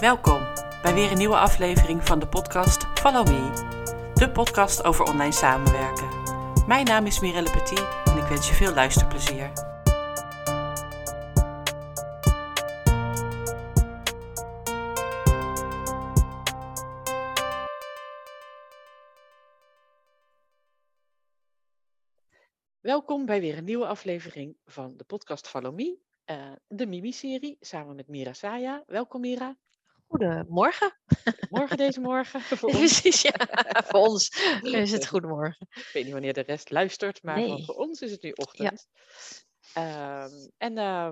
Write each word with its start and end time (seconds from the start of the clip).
Welkom 0.00 0.46
bij 0.82 0.94
weer 0.94 1.10
een 1.10 1.18
nieuwe 1.18 1.36
aflevering 1.36 2.04
van 2.04 2.18
de 2.18 2.28
podcast 2.28 2.86
Follow 2.94 3.26
Me, 3.26 4.12
de 4.14 4.30
podcast 4.30 4.84
over 4.84 5.04
online 5.04 5.32
samenwerken. 5.32 6.08
Mijn 6.66 6.84
naam 6.84 7.06
is 7.06 7.20
Mirelle 7.20 7.50
Petit 7.50 7.86
en 8.04 8.16
ik 8.16 8.28
wens 8.28 8.48
je 8.48 8.54
veel 8.54 8.74
luisterplezier. 8.74 9.52
Welkom 22.80 23.26
bij 23.26 23.40
weer 23.40 23.58
een 23.58 23.64
nieuwe 23.64 23.86
aflevering 23.86 24.56
van 24.64 24.96
de 24.96 25.04
podcast 25.04 25.48
Follow 25.48 25.74
Me, 25.74 25.98
uh, 26.30 26.52
de 26.68 26.86
Mimi-serie, 26.86 27.56
samen 27.60 27.96
met 27.96 28.08
Mira 28.08 28.32
Saya. 28.32 28.82
Welkom 28.86 29.20
Mira. 29.20 29.56
Goedemorgen. 30.06 30.98
Morgen 31.50 31.76
deze 31.76 32.00
morgen. 32.00 32.40
Voor 32.58 32.68
ons. 32.68 32.78
Precies, 32.78 33.22
ja. 33.22 33.34
voor 33.88 34.00
ons 34.00 34.42
is 34.62 34.92
het 34.92 35.06
goedemorgen. 35.06 35.66
Ik 35.70 35.90
weet 35.92 36.04
niet 36.04 36.12
wanneer 36.12 36.32
de 36.32 36.40
rest 36.40 36.70
luistert, 36.70 37.22
maar 37.22 37.36
nee. 37.36 37.64
voor 37.64 37.74
ons 37.74 38.00
is 38.00 38.10
het 38.10 38.22
nu 38.22 38.30
ochtend. 38.30 38.88
Ja. 39.74 40.24
Um, 40.24 40.50
en 40.56 40.76
uh, 40.76 41.10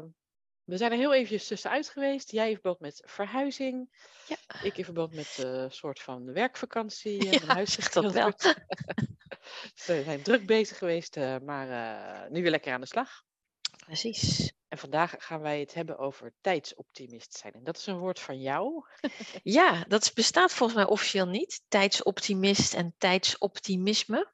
we 0.65 0.77
zijn 0.77 0.93
er 0.93 0.99
heel 0.99 1.15
eventjes 1.15 1.47
tussenuit 1.47 1.89
geweest. 1.89 2.31
Jij 2.31 2.49
in 2.49 2.55
verband 2.55 2.81
met 2.81 3.03
verhuizing. 3.07 3.89
Ja. 4.29 4.37
Ik 4.63 4.79
in 4.79 4.85
verband 4.85 5.15
met 5.15 5.39
een 5.39 5.65
uh, 5.65 5.71
soort 5.71 6.01
van 6.01 6.33
werkvakantie. 6.33 7.25
Ja, 7.25 7.31
mijn 7.31 7.47
huis 7.47 7.93
dat 7.93 8.13
wel. 8.13 8.33
we 9.87 10.03
zijn 10.05 10.23
druk 10.23 10.47
bezig 10.47 10.79
geweest, 10.79 11.17
uh, 11.17 11.37
maar 11.39 12.31
nu 12.31 12.43
weer 12.43 12.51
lekker 12.51 12.73
aan 12.73 12.81
de 12.81 12.87
slag. 12.87 13.23
Precies. 13.85 14.53
En 14.69 14.79
vandaag 14.79 15.15
gaan 15.19 15.41
wij 15.41 15.61
het 15.61 15.75
hebben 15.75 15.99
over 15.99 16.35
tijdsoptimist 16.41 17.35
zijn. 17.35 17.53
En 17.53 17.65
dat 17.65 17.77
is 17.77 17.87
een 17.87 17.99
woord 17.99 18.21
van 18.21 18.41
jou. 18.41 18.85
ja, 19.59 19.85
dat 19.89 20.11
bestaat 20.15 20.53
volgens 20.53 20.79
mij 20.79 20.89
officieel 20.89 21.27
niet. 21.27 21.63
Tijdsoptimist 21.69 22.75
en 22.75 22.95
tijdsoptimisme. 22.99 24.33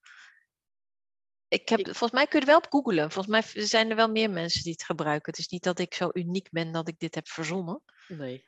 Ik 1.48 1.68
heb, 1.68 1.80
volgens 1.84 2.10
mij 2.10 2.26
kun 2.26 2.40
je 2.40 2.46
het 2.46 2.54
wel 2.54 2.56
op 2.56 2.66
googlen. 2.70 3.10
Volgens 3.10 3.54
mij 3.54 3.66
zijn 3.66 3.90
er 3.90 3.96
wel 3.96 4.10
meer 4.10 4.30
mensen 4.30 4.62
die 4.62 4.72
het 4.72 4.84
gebruiken. 4.84 5.30
Het 5.30 5.40
is 5.40 5.48
niet 5.48 5.62
dat 5.62 5.78
ik 5.78 5.94
zo 5.94 6.10
uniek 6.12 6.50
ben 6.50 6.72
dat 6.72 6.88
ik 6.88 6.98
dit 6.98 7.14
heb 7.14 7.28
verzonnen. 7.28 7.82
Nee. 8.08 8.44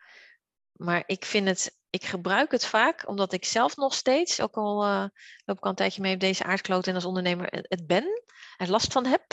Maar 0.83 1.02
ik 1.06 1.25
vind 1.25 1.48
het, 1.48 1.77
ik 1.91 2.05
gebruik 2.05 2.50
het 2.50 2.66
vaak 2.66 3.08
omdat 3.08 3.33
ik 3.33 3.44
zelf 3.44 3.77
nog 3.77 3.94
steeds, 3.94 4.41
ook 4.41 4.56
al 4.56 4.84
uh, 4.84 5.06
loop 5.44 5.56
ik 5.56 5.62
al 5.62 5.70
een 5.70 5.77
tijdje 5.77 6.00
mee 6.00 6.14
op 6.14 6.20
deze 6.20 6.44
aardkloot 6.44 6.86
en 6.86 6.94
als 6.94 7.05
ondernemer 7.05 7.47
het 7.50 7.86
ben, 7.86 8.22
er 8.56 8.70
last 8.70 8.92
van 8.92 9.06
heb. 9.06 9.24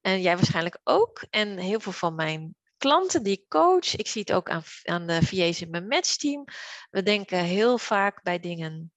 En 0.00 0.20
jij 0.20 0.36
waarschijnlijk 0.36 0.80
ook. 0.84 1.24
En 1.30 1.58
heel 1.58 1.80
veel 1.80 1.92
van 1.92 2.14
mijn 2.14 2.56
klanten 2.76 3.22
die 3.22 3.36
ik 3.36 3.48
coach, 3.48 3.96
ik 3.96 4.06
zie 4.06 4.20
het 4.20 4.32
ook 4.32 4.50
aan, 4.50 4.62
aan 4.84 5.06
de 5.06 5.22
VA's 5.22 5.60
in 5.60 5.70
mijn 5.70 5.88
matchteam. 5.88 6.44
We 6.90 7.02
denken 7.02 7.38
heel 7.38 7.78
vaak 7.78 8.22
bij 8.22 8.40
dingen 8.40 8.92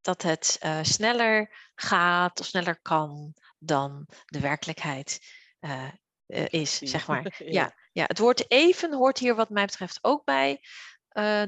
dat 0.00 0.22
het 0.22 0.58
uh, 0.62 0.78
sneller 0.82 1.70
gaat 1.74 2.40
of 2.40 2.46
sneller 2.46 2.80
kan 2.82 3.34
dan 3.58 4.08
de 4.24 4.40
werkelijkheid 4.40 5.18
uh, 5.60 5.88
uh, 6.26 6.46
is, 6.48 6.78
zeg 6.78 7.06
maar. 7.06 7.22
ja. 7.38 7.44
ja. 7.52 7.74
Ja, 7.94 8.04
het 8.06 8.18
woord 8.18 8.50
even 8.50 8.94
hoort 8.94 9.18
hier 9.18 9.34
wat 9.34 9.50
mij 9.50 9.64
betreft 9.64 9.98
ook 10.02 10.24
bij. 10.24 10.60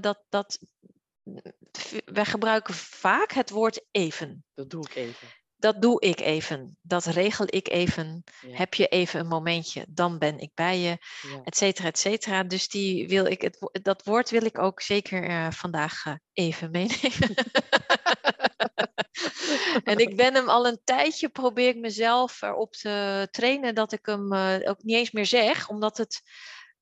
Dat, 0.01 0.25
dat, 0.29 0.59
wij 2.05 2.25
gebruiken 2.25 2.75
vaak 2.75 3.33
het 3.33 3.51
woord 3.51 3.85
even. 3.91 4.45
Dat 4.55 4.71
doe 4.71 4.85
ik 4.85 4.95
even 4.95 5.29
dat 5.57 5.83
doe 5.83 6.01
ik 6.01 6.21
even. 6.21 6.79
Dat 6.83 7.05
regel 7.05 7.47
ik 7.49 7.69
even. 7.69 8.25
Ja. 8.41 8.57
Heb 8.57 8.75
je 8.75 8.87
even 8.87 9.21
een 9.21 9.27
momentje, 9.27 9.87
dan 9.89 10.19
ben 10.19 10.39
ik 10.39 10.51
bij 10.55 10.79
je, 10.79 10.89
ja. 10.89 11.41
et 11.45 11.57
cetera, 11.57 11.89
et 11.89 11.99
cetera. 11.99 12.43
Dus 12.43 12.69
die 12.69 13.09
wil 13.09 13.27
ik, 13.27 13.43
het, 13.43 13.81
dat 13.83 14.05
woord 14.05 14.31
wil 14.31 14.45
ik 14.45 14.59
ook 14.59 14.81
zeker 14.81 15.29
uh, 15.29 15.51
vandaag 15.51 16.05
uh, 16.05 16.15
even 16.33 16.71
meenemen. 16.71 17.35
en 19.91 19.99
ik 19.99 20.17
ben 20.17 20.35
hem 20.35 20.49
al 20.49 20.67
een 20.67 20.81
tijdje, 20.85 21.29
probeer 21.29 21.69
ik 21.69 21.77
mezelf 21.77 22.43
erop 22.43 22.73
te 22.73 23.29
trainen 23.31 23.75
dat 23.75 23.93
ik 23.93 24.07
hem 24.07 24.33
uh, 24.33 24.57
ook 24.65 24.83
niet 24.83 24.97
eens 24.97 25.11
meer 25.11 25.27
zeg, 25.27 25.69
omdat 25.69 25.97
het... 25.97 26.23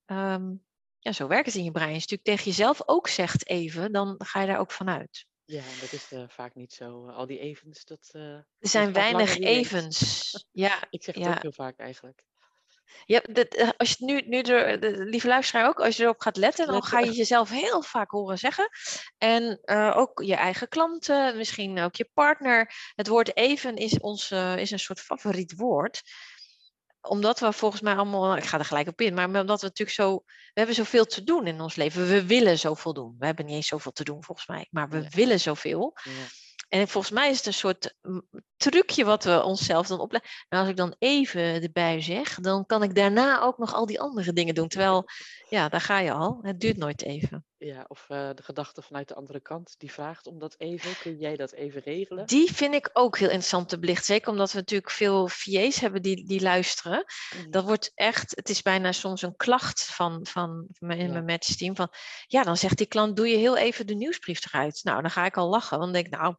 Um, 0.06 0.64
ja, 1.04 1.12
zo 1.12 1.26
werkt 1.26 1.46
het 1.46 1.54
in 1.54 1.64
je 1.64 1.70
brein. 1.70 1.94
Als 1.94 2.04
je 2.04 2.10
natuurlijk 2.10 2.38
tegen 2.38 2.44
jezelf 2.44 2.82
ook 2.86 3.08
zegt 3.08 3.48
even, 3.48 3.92
dan 3.92 4.14
ga 4.18 4.40
je 4.40 4.46
daar 4.46 4.58
ook 4.58 4.72
vanuit. 4.72 5.26
Ja, 5.44 5.62
dat 5.80 5.92
is 5.92 6.12
uh, 6.12 6.24
vaak 6.28 6.54
niet 6.54 6.72
zo. 6.72 7.08
Al 7.08 7.26
die 7.26 7.38
evens, 7.38 7.84
dat. 7.84 8.10
Uh, 8.12 8.22
er 8.32 8.46
zijn 8.58 8.92
weinig 8.92 9.38
evens. 9.38 10.46
ja, 10.52 10.84
ik 10.90 11.02
zeg 11.02 11.14
het 11.14 11.24
ja. 11.24 11.30
ook 11.30 11.42
heel 11.42 11.52
vaak 11.52 11.78
eigenlijk. 11.78 12.22
Ja, 13.04 13.20
dat, 13.32 13.74
als 13.76 13.90
je 13.90 14.04
nu, 14.04 14.22
nu 14.26 14.42
de, 14.42 14.76
de, 14.80 15.04
lieve 15.04 15.28
luisteraar 15.28 15.68
ook, 15.68 15.80
als 15.80 15.96
je 15.96 16.02
erop 16.02 16.20
gaat 16.20 16.36
letten, 16.36 16.66
dan 16.66 16.82
ga 16.82 16.98
je 16.98 17.12
jezelf 17.12 17.50
heel 17.50 17.82
vaak 17.82 18.10
horen 18.10 18.38
zeggen. 18.38 18.68
En 19.18 19.60
uh, 19.64 19.96
ook 19.96 20.22
je 20.22 20.34
eigen 20.34 20.68
klanten, 20.68 21.36
misschien 21.36 21.80
ook 21.80 21.94
je 21.94 22.10
partner. 22.14 22.72
Het 22.94 23.08
woord 23.08 23.36
even 23.36 23.76
is, 23.76 23.98
ons, 24.00 24.30
is 24.56 24.70
een 24.70 24.78
soort 24.78 25.00
favoriet 25.00 25.54
woord 25.56 26.02
omdat 27.08 27.40
we 27.40 27.52
volgens 27.52 27.82
mij 27.82 27.94
allemaal, 27.94 28.36
ik 28.36 28.44
ga 28.44 28.58
er 28.58 28.64
gelijk 28.64 28.88
op 28.88 29.00
in, 29.00 29.14
maar 29.14 29.24
omdat 29.24 29.60
we 29.60 29.66
natuurlijk 29.66 29.96
zo, 29.96 30.22
we 30.26 30.52
hebben 30.52 30.74
zoveel 30.74 31.04
te 31.04 31.24
doen 31.24 31.46
in 31.46 31.60
ons 31.60 31.74
leven. 31.74 32.08
We 32.08 32.26
willen 32.26 32.58
zoveel 32.58 32.92
doen. 32.92 33.16
We 33.18 33.26
hebben 33.26 33.44
niet 33.44 33.54
eens 33.54 33.66
zoveel 33.66 33.92
te 33.92 34.04
doen 34.04 34.24
volgens 34.24 34.46
mij, 34.46 34.66
maar 34.70 34.88
we 34.88 35.02
ja. 35.02 35.08
willen 35.10 35.40
zoveel. 35.40 35.96
Ja. 36.02 36.10
En 36.68 36.88
volgens 36.88 37.12
mij 37.12 37.30
is 37.30 37.36
het 37.36 37.46
een 37.46 37.54
soort 37.54 37.96
trucje 38.56 39.04
wat 39.04 39.24
we 39.24 39.42
onszelf 39.42 39.86
dan 39.86 40.00
opleggen. 40.00 40.30
Nou, 40.48 40.62
als 40.62 40.70
ik 40.70 40.76
dan 40.76 40.94
even 40.98 41.42
erbij 41.42 42.00
zeg, 42.00 42.34
dan 42.34 42.66
kan 42.66 42.82
ik 42.82 42.94
daarna 42.94 43.40
ook 43.40 43.58
nog 43.58 43.74
al 43.74 43.86
die 43.86 44.00
andere 44.00 44.32
dingen 44.32 44.54
doen. 44.54 44.68
Terwijl, 44.68 45.04
ja, 45.48 45.68
daar 45.68 45.80
ga 45.80 45.98
je 45.98 46.12
al. 46.12 46.38
Het 46.42 46.60
duurt 46.60 46.76
nooit 46.76 47.02
even. 47.02 47.44
Ja, 47.64 47.84
of 47.88 48.06
uh, 48.08 48.30
de 48.34 48.42
gedachte 48.42 48.82
vanuit 48.82 49.08
de 49.08 49.14
andere 49.14 49.40
kant 49.40 49.74
die 49.78 49.92
vraagt 49.92 50.26
om 50.26 50.38
dat 50.38 50.54
even. 50.58 50.98
Kun 50.98 51.16
jij 51.18 51.36
dat 51.36 51.52
even 51.52 51.80
regelen? 51.80 52.26
Die 52.26 52.52
vind 52.52 52.74
ik 52.74 52.90
ook 52.92 53.18
heel 53.18 53.28
interessant 53.28 53.68
te 53.68 53.78
belichten. 53.78 54.04
Zeker 54.04 54.30
omdat 54.30 54.52
we 54.52 54.58
natuurlijk 54.58 54.90
veel 54.90 55.28
VA's 55.28 55.80
hebben 55.80 56.02
die, 56.02 56.26
die 56.26 56.40
luisteren. 56.40 57.04
Mm. 57.36 57.50
Dat 57.50 57.64
wordt 57.64 57.92
echt, 57.94 58.36
het 58.36 58.48
is 58.48 58.62
bijna 58.62 58.92
soms 58.92 59.22
een 59.22 59.36
klacht 59.36 59.84
van, 59.84 60.26
van, 60.26 60.66
in 60.78 60.96
ja. 60.96 61.12
mijn 61.12 61.24
matchteam. 61.24 61.76
Van, 61.76 61.88
ja, 62.26 62.42
dan 62.42 62.56
zegt 62.56 62.78
die 62.78 62.86
klant, 62.86 63.16
doe 63.16 63.28
je 63.28 63.36
heel 63.36 63.56
even 63.56 63.86
de 63.86 63.94
nieuwsbrief 63.94 64.44
eruit. 64.46 64.80
Nou, 64.82 65.00
dan 65.00 65.10
ga 65.10 65.24
ik 65.24 65.36
al 65.36 65.48
lachen. 65.48 65.78
Want 65.78 65.92
dan 65.92 66.02
denk 66.02 66.14
ik, 66.14 66.20
nou, 66.20 66.34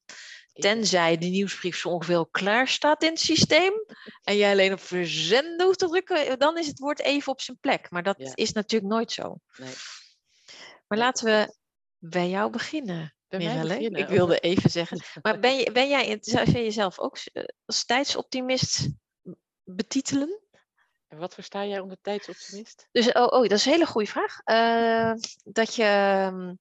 tenzij 0.54 1.18
de 1.18 1.28
nieuwsbrief 1.28 1.78
zo 1.78 1.90
ongeveer 1.90 2.28
klaar 2.32 2.68
staat 2.68 3.04
in 3.04 3.10
het 3.10 3.20
systeem. 3.20 3.74
En 4.24 4.38
jij 4.38 4.52
alleen 4.52 4.74
op 4.74 4.82
verzenden 4.82 5.66
hoeft 5.66 5.80
te 5.80 5.88
drukken, 5.88 6.40
dan 6.40 6.58
is 6.58 6.68
het 6.68 6.80
woord 6.80 7.02
even 7.02 7.32
op 7.32 7.42
zijn 7.42 7.58
plek. 7.60 7.90
Maar 7.90 8.04
dat 8.04 8.16
ja. 8.18 8.32
is 8.34 8.52
natuurlijk 8.52 8.94
nooit 8.94 9.12
zo. 9.12 9.38
Nee. 9.58 9.74
Maar 10.96 11.04
laten 11.04 11.26
we 11.26 11.56
bij 11.98 12.30
jou 12.30 12.52
beginnen. 12.52 13.16
Mirelle. 13.30 13.80
Ik 13.80 14.08
wilde 14.08 14.40
even 14.40 14.70
zeggen. 14.70 15.02
Maar 15.22 15.40
ben, 15.40 15.56
je, 15.56 15.72
ben 15.72 15.90
jij, 15.90 16.18
zou 16.22 16.52
je 16.52 16.64
jezelf 16.64 17.00
ook 17.00 17.18
als 17.66 17.86
tijdsoptimist 17.86 18.90
betitelen? 19.64 20.40
En 21.08 21.18
wat 21.18 21.34
versta 21.34 21.66
jij 21.66 21.80
onder 21.80 21.98
tijdsoptimist? 22.02 22.88
Dus, 22.92 23.12
oh, 23.12 23.24
oh 23.24 23.42
dat 23.42 23.52
is 23.52 23.66
een 23.66 23.72
hele 23.72 23.86
goede 23.86 24.08
vraag. 24.08 24.42
Uh, 24.46 25.14
dat 25.44 25.76
je 25.76 26.58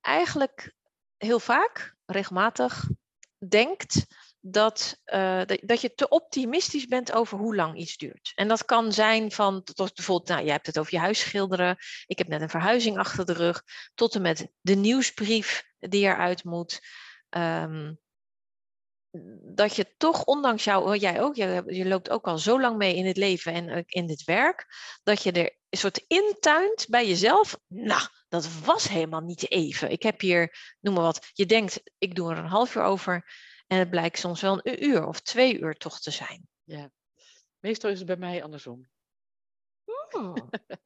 eigenlijk 0.00 0.74
heel 1.16 1.40
vaak, 1.40 1.96
regelmatig, 2.06 2.88
denkt 3.48 4.06
dat, 4.44 5.00
uh, 5.06 5.44
dat, 5.44 5.58
dat, 5.62 5.80
je 5.80 5.94
te 5.94 6.08
optimistisch 6.08 6.86
bent 6.86 7.12
over 7.12 7.38
hoe 7.38 7.54
lang 7.54 7.78
iets 7.78 7.96
duurt. 7.96 8.32
En 8.34 8.48
dat 8.48 8.64
kan 8.64 8.92
zijn 8.92 9.32
van, 9.32 9.62
tot 9.62 9.94
bijvoorbeeld, 9.94 10.28
nou, 10.28 10.42
jij 10.42 10.52
hebt 10.52 10.66
het 10.66 10.78
over 10.78 10.94
je 10.94 11.00
huis 11.00 11.20
schilderen. 11.20 11.76
Ik 12.06 12.18
heb 12.18 12.28
net 12.28 12.40
een 12.40 12.50
verhuizing 12.50 12.98
achter 12.98 13.26
de 13.26 13.32
rug. 13.32 13.62
Tot 13.94 14.14
en 14.14 14.22
met 14.22 14.48
de 14.60 14.74
nieuwsbrief 14.74 15.64
die 15.78 16.04
eruit 16.04 16.44
moet. 16.44 16.80
Um, 17.30 18.00
dat 19.54 19.76
je 19.76 19.94
toch, 19.96 20.24
ondanks 20.24 20.64
jou, 20.64 20.96
jij 20.96 21.20
ook, 21.20 21.34
je, 21.34 21.62
je, 21.66 21.86
loopt 21.86 22.10
ook 22.10 22.26
al 22.26 22.38
zo 22.38 22.60
lang 22.60 22.76
mee 22.76 22.96
in 22.96 23.06
het 23.06 23.16
leven 23.16 23.52
en 23.52 23.84
in 23.86 24.06
dit 24.06 24.24
werk, 24.24 24.66
dat 25.02 25.22
je 25.22 25.32
er 25.32 25.56
een 25.68 25.78
soort 25.78 26.04
intuint 26.06 26.86
bij 26.88 27.08
jezelf. 27.08 27.58
Nou, 27.66 28.02
dat 28.28 28.48
was 28.64 28.88
helemaal 28.88 29.20
niet 29.20 29.50
even. 29.50 29.90
Ik 29.90 30.02
heb 30.02 30.20
hier, 30.20 30.76
noem 30.80 30.94
maar 30.94 31.02
wat, 31.02 31.30
je 31.32 31.46
denkt, 31.46 31.82
ik 31.98 32.14
doe 32.14 32.30
er 32.30 32.38
een 32.38 32.46
half 32.46 32.74
uur 32.74 32.82
over. 32.82 33.24
En 33.72 33.78
het 33.78 33.90
blijkt 33.90 34.18
soms 34.18 34.40
wel 34.40 34.60
een 34.62 34.84
uur 34.84 35.06
of 35.06 35.20
twee 35.20 35.58
uur 35.58 35.74
toch 35.74 36.00
te 36.00 36.10
zijn. 36.10 36.48
Ja, 36.64 36.90
meestal 37.58 37.90
is 37.90 37.98
het 37.98 38.06
bij 38.06 38.16
mij 38.16 38.42
andersom. 38.42 38.88
Oh. 39.84 40.34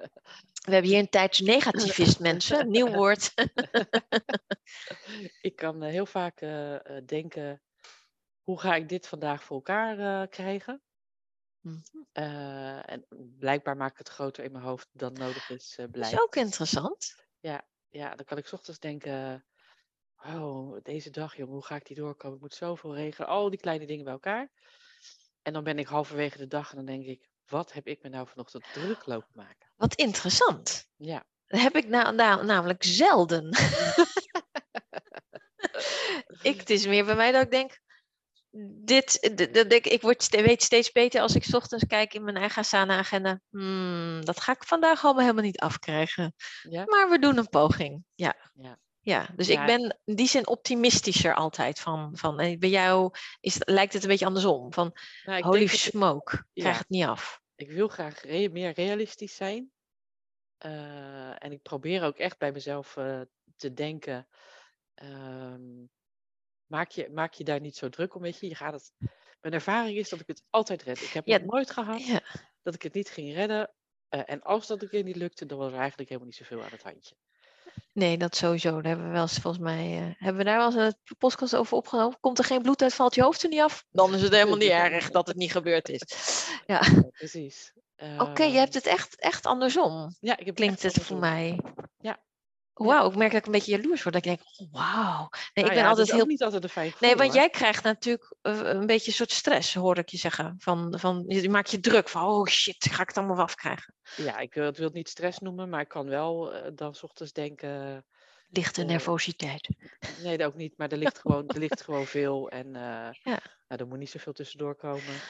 We 0.66 0.72
hebben 0.72 0.90
hier 0.90 0.98
een 0.98 1.08
tijdsnegativist, 1.08 2.20
mensen. 2.20 2.70
Nieuw 2.70 2.92
woord. 2.92 3.32
ik 5.48 5.56
kan 5.56 5.82
heel 5.82 6.06
vaak 6.06 6.40
uh, 6.40 6.76
denken, 7.06 7.62
hoe 8.42 8.60
ga 8.60 8.74
ik 8.74 8.88
dit 8.88 9.06
vandaag 9.06 9.44
voor 9.44 9.56
elkaar 9.56 9.98
uh, 9.98 10.28
krijgen? 10.28 10.82
Mm. 11.60 11.82
Uh, 12.12 12.90
en 12.90 13.06
blijkbaar 13.38 13.76
maak 13.76 13.90
ik 13.90 13.98
het 13.98 14.08
groter 14.08 14.44
in 14.44 14.52
mijn 14.52 14.64
hoofd 14.64 14.88
dan 14.92 15.12
nodig 15.12 15.50
is. 15.50 15.76
Uh, 15.80 15.86
dat 15.90 16.12
is 16.12 16.20
ook 16.20 16.36
interessant. 16.36 17.24
Ja, 17.40 17.66
ja, 17.88 18.14
dan 18.14 18.24
kan 18.24 18.38
ik 18.38 18.52
ochtends 18.52 18.78
denken, 18.78 19.44
oh, 20.24 20.76
deze 20.82 21.10
dag, 21.10 21.36
jongen, 21.36 21.52
hoe 21.52 21.64
ga 21.64 21.74
ik 21.74 21.86
die 21.86 21.96
doorkomen? 21.96 22.36
Ik 22.36 22.42
moet 22.42 22.54
zoveel 22.54 22.94
regelen, 22.94 23.28
al 23.28 23.50
die 23.50 23.60
kleine 23.60 23.86
dingen 23.86 24.04
bij 24.04 24.12
elkaar. 24.12 24.50
En 25.42 25.52
dan 25.52 25.64
ben 25.64 25.78
ik 25.78 25.86
halverwege 25.86 26.38
de 26.38 26.46
dag 26.46 26.70
en 26.70 26.76
dan 26.76 26.86
denk 26.86 27.04
ik, 27.04 27.28
wat 27.46 27.72
heb 27.72 27.86
ik 27.86 28.02
me 28.02 28.08
nou 28.08 28.28
vanochtend 28.28 28.64
druk 28.72 29.06
lopen 29.06 29.32
maken? 29.34 29.72
Wat 29.76 29.94
interessant. 29.94 30.88
Ja. 30.96 31.24
heb 31.46 31.76
ik 31.76 31.88
nou, 31.88 32.14
nou, 32.14 32.44
namelijk 32.44 32.84
zelden. 32.84 33.48
ik, 36.42 36.58
het 36.58 36.70
is 36.70 36.86
meer 36.86 37.04
bij 37.04 37.16
mij 37.16 37.32
dat 37.32 37.42
ik 37.42 37.50
denk, 37.50 37.80
dit, 38.84 39.18
ik 39.92 40.02
word, 40.02 40.28
weet 40.30 40.62
steeds 40.62 40.92
beter 40.92 41.20
als 41.20 41.34
ik 41.34 41.46
ochtends 41.50 41.86
kijk 41.86 42.14
in 42.14 42.24
mijn 42.24 42.36
eigen 42.36 42.62
Asana-agenda. 42.62 43.40
Hmm, 43.50 44.24
dat 44.24 44.40
ga 44.40 44.52
ik 44.52 44.64
vandaag 44.64 45.04
allemaal 45.04 45.22
helemaal 45.22 45.44
niet 45.44 45.58
afkrijgen. 45.58 46.34
Ja? 46.62 46.84
Maar 46.84 47.10
we 47.10 47.18
doen 47.18 47.36
een 47.36 47.48
poging. 47.48 48.04
Ja. 48.14 48.36
ja. 48.54 48.78
Ja, 49.06 49.28
dus 49.36 49.48
ik 49.48 49.66
ben 49.66 49.98
in 50.04 50.14
die 50.14 50.28
zin 50.28 50.46
optimistischer 50.46 51.34
altijd. 51.34 51.80
Van, 51.80 52.16
van 52.16 52.40
eh, 52.40 52.58
bij 52.58 52.68
jou 52.68 53.10
is, 53.40 53.56
lijkt 53.58 53.92
het 53.92 54.02
een 54.02 54.08
beetje 54.08 54.26
andersom. 54.26 54.72
Van 54.72 54.96
nou, 55.24 55.42
holy 55.42 55.66
smoke, 55.66 56.44
krijg 56.54 56.78
het 56.78 56.88
niet 56.88 57.04
af. 57.04 57.40
Ik 57.54 57.70
wil 57.70 57.88
graag 57.88 58.24
meer 58.24 58.72
realistisch 58.72 59.36
zijn. 59.36 59.70
Uh, 60.64 61.44
en 61.44 61.52
ik 61.52 61.62
probeer 61.62 62.02
ook 62.02 62.16
echt 62.16 62.38
bij 62.38 62.52
mezelf 62.52 62.96
uh, 62.96 63.20
te 63.56 63.72
denken. 63.72 64.28
Um, 65.02 65.90
maak, 66.66 66.90
je, 66.90 67.10
maak 67.10 67.34
je 67.34 67.44
daar 67.44 67.60
niet 67.60 67.76
zo 67.76 67.88
druk 67.88 68.14
om, 68.14 68.22
weet 68.22 68.38
je. 68.38 68.48
je 68.48 68.54
gaat 68.54 68.72
het, 68.72 68.92
mijn 69.40 69.54
ervaring 69.54 69.98
is 69.98 70.08
dat 70.08 70.20
ik 70.20 70.26
het 70.26 70.42
altijd 70.50 70.82
red. 70.82 71.02
Ik 71.02 71.10
heb 71.10 71.26
het 71.26 71.46
nooit 71.46 71.70
gehad 71.70 72.22
dat 72.62 72.74
ik 72.74 72.82
het 72.82 72.94
niet 72.94 73.08
ging 73.08 73.34
redden. 73.34 73.70
Uh, 74.10 74.20
en 74.24 74.42
als 74.42 74.66
dat 74.66 74.82
een 74.82 74.88
keer 74.88 75.02
niet 75.02 75.16
lukte, 75.16 75.46
dan 75.46 75.58
was 75.58 75.72
er 75.72 75.78
eigenlijk 75.78 76.08
helemaal 76.08 76.30
niet 76.30 76.38
zoveel 76.38 76.62
aan 76.62 76.70
het 76.70 76.82
handje. 76.82 77.16
Nee, 77.92 78.18
dat 78.18 78.36
sowieso. 78.36 78.70
Daar 78.70 78.84
hebben 78.84 79.06
we 79.06 79.12
wel 79.12 79.22
eens 79.22 79.38
volgens 79.38 79.62
mij. 79.62 80.00
Uh, 80.00 80.14
hebben 80.16 80.36
we 80.36 80.44
daar 80.44 80.56
wel 80.56 80.66
eens 80.66 80.94
een 80.94 81.16
podcast 81.18 81.56
over 81.56 81.76
opgenomen? 81.76 82.18
Komt 82.20 82.38
er 82.38 82.44
geen 82.44 82.62
bloed 82.62 82.82
uit, 82.82 82.94
valt 82.94 83.14
je 83.14 83.22
hoofd 83.22 83.42
er 83.42 83.48
niet 83.48 83.60
af? 83.60 83.84
Dan 83.90 84.14
is 84.14 84.22
het 84.22 84.32
helemaal 84.32 84.56
niet 84.56 84.70
erg 84.90 85.10
dat 85.10 85.26
het 85.26 85.36
niet 85.36 85.52
gebeurd 85.52 85.88
is. 85.88 86.02
Ja, 86.66 86.80
ja 86.90 87.02
precies. 87.10 87.72
Uh, 87.96 88.20
Oké, 88.20 88.42
je 88.42 88.58
hebt 88.58 88.74
het 88.74 88.86
echt, 88.86 89.20
echt 89.20 89.46
andersom. 89.46 90.16
Ja, 90.20 90.36
ik 90.38 90.46
heb 90.46 90.54
Klinkt 90.54 90.82
het, 90.82 90.94
het 90.94 91.04
voor 91.04 91.18
mij. 91.18 91.60
Wauw, 92.84 93.08
ik 93.10 93.16
merk 93.16 93.30
dat 93.30 93.40
ik 93.40 93.46
een 93.46 93.52
beetje 93.52 93.76
jaloers 93.76 94.02
word. 94.02 94.14
Dat 94.14 94.26
ik 94.26 94.36
denk, 94.36 94.40
oh, 94.56 94.72
wauw. 94.72 95.28
Nee, 95.30 95.64
ik 95.64 95.70
nou 95.70 95.74
ben 95.74 95.84
altijd 95.84 96.12
heel. 96.12 96.26
niet 96.26 96.42
altijd 96.42 96.62
de 96.62 96.68
fijn 96.68 96.92
Nee, 97.00 97.16
want 97.16 97.34
jij 97.34 97.50
krijgt 97.50 97.82
natuurlijk 97.82 98.34
uh, 98.42 98.58
een 98.58 98.86
beetje 98.86 99.06
een 99.06 99.16
soort 99.16 99.32
stress, 99.32 99.74
hoor 99.74 99.98
ik 99.98 100.08
je 100.08 100.16
zeggen. 100.16 100.54
Van, 100.58 100.98
van, 100.98 101.24
je 101.28 101.50
maakt 101.50 101.70
je 101.70 101.80
druk 101.80 102.08
van, 102.08 102.22
oh 102.22 102.46
shit, 102.46 102.88
ga 102.90 103.02
ik 103.02 103.08
het 103.08 103.16
allemaal 103.16 103.40
afkrijgen? 103.40 103.94
Ja, 104.16 104.38
ik 104.38 104.54
wil, 104.54 104.64
het 104.64 104.76
wil 104.76 104.86
het 104.86 104.94
niet 104.94 105.08
stress 105.08 105.38
noemen, 105.38 105.68
maar 105.68 105.80
ik 105.80 105.88
kan 105.88 106.08
wel 106.08 106.54
uh, 106.54 106.70
dan 106.74 106.94
s 106.94 107.02
ochtends 107.02 107.32
denken. 107.32 108.04
Lichte 108.48 108.80
uh, 108.80 108.86
nervositeit. 108.86 109.68
Nee, 110.22 110.38
dat 110.38 110.46
ook 110.46 110.56
niet, 110.56 110.76
maar 110.76 110.88
er 110.88 110.98
ligt 110.98 111.18
gewoon, 111.18 111.48
er 111.48 111.58
ligt 111.58 111.82
gewoon 111.82 112.06
veel. 112.06 112.50
En 112.50 112.72
ja. 112.72 113.12
nou, 113.68 113.80
er 113.80 113.86
moet 113.86 113.98
niet 113.98 114.10
zoveel 114.10 114.32
tussendoor 114.32 114.74
komen. 114.74 115.20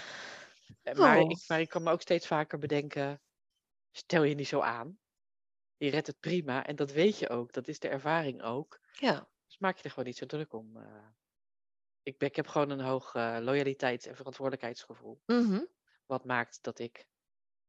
Maar, 0.95 1.19
oh. 1.19 1.31
ik, 1.31 1.45
maar 1.47 1.61
ik 1.61 1.69
kan 1.69 1.83
me 1.83 1.91
ook 1.91 2.03
steeds 2.03 2.27
vaker 2.27 2.59
bedenken, 2.59 3.21
stel 3.91 4.23
je 4.23 4.35
niet 4.35 4.49
zo 4.49 4.61
aan 4.61 4.99
je 5.77 5.91
redt 5.91 6.07
het 6.07 6.21
prima. 6.21 6.67
En 6.67 6.77
dat 6.77 6.93
weet 6.93 7.19
je 7.19 7.29
ook. 7.29 7.53
Dat 7.53 7.69
is 7.69 7.79
de 7.79 7.89
ervaring 7.89 8.43
ook. 8.43 8.81
Ja. 8.93 9.29
Dus 9.47 9.59
maak 9.59 9.77
je 9.77 9.83
er 9.83 9.91
gewoon 9.91 10.05
niet 10.05 10.17
zo 10.17 10.27
druk 10.27 10.53
om. 10.53 10.77
Uh, 10.77 11.07
ik, 12.03 12.23
ik 12.23 12.37
heb 12.37 12.47
gewoon 12.47 12.71
een 12.71 12.81
hoog 12.81 13.15
uh, 13.15 13.37
loyaliteits- 13.41 14.07
en 14.07 14.17
verantwoordelijkheidsgevoel. 14.17 15.23
Mm 15.27 15.47
-hmm. 15.47 15.69
Wat 16.07 16.25
maakt 16.25 16.59
dat 16.63 16.79
ik 16.79 17.07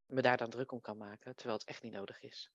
me 0.05 0.21
daar 0.21 0.37
dan 0.37 0.49
druk 0.49 0.71
om 0.71 0.81
kan 0.81 0.97
maken, 0.97 1.35
terwijl 1.35 1.57
het 1.57 1.67
echt 1.67 1.83
niet 1.83 1.93
nodig 1.93 2.21
is. 2.21 2.51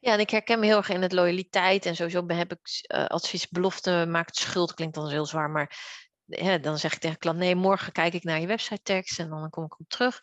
Ja, 0.00 0.12
en 0.12 0.20
ik 0.20 0.30
herken 0.30 0.58
me 0.58 0.66
heel 0.66 0.76
erg 0.76 0.88
in 0.88 1.02
het 1.02 1.12
loyaliteit. 1.12 1.86
En 1.86 1.96
sowieso 1.96 2.26
heb 2.26 2.52
ik 2.52 2.86
uh, 2.94 3.04
advies, 3.04 3.48
belofte 3.48 4.06
maakt 4.08 4.36
schuld. 4.36 4.74
Klinkt 4.74 4.94
dan 4.94 5.08
heel 5.08 5.26
zwaar, 5.26 5.50
maar 5.50 5.76
ja, 6.24 6.58
dan 6.58 6.78
zeg 6.78 6.92
ik 6.92 7.00
tegen 7.00 7.18
klant: 7.18 7.38
nee, 7.38 7.54
morgen 7.54 7.92
kijk 7.92 8.14
ik 8.14 8.24
naar 8.24 8.40
je 8.40 8.46
website 8.46 8.82
tekst 8.82 9.18
en 9.18 9.28
dan 9.28 9.50
kom 9.50 9.64
ik 9.64 9.80
op 9.80 9.88
terug. 9.88 10.22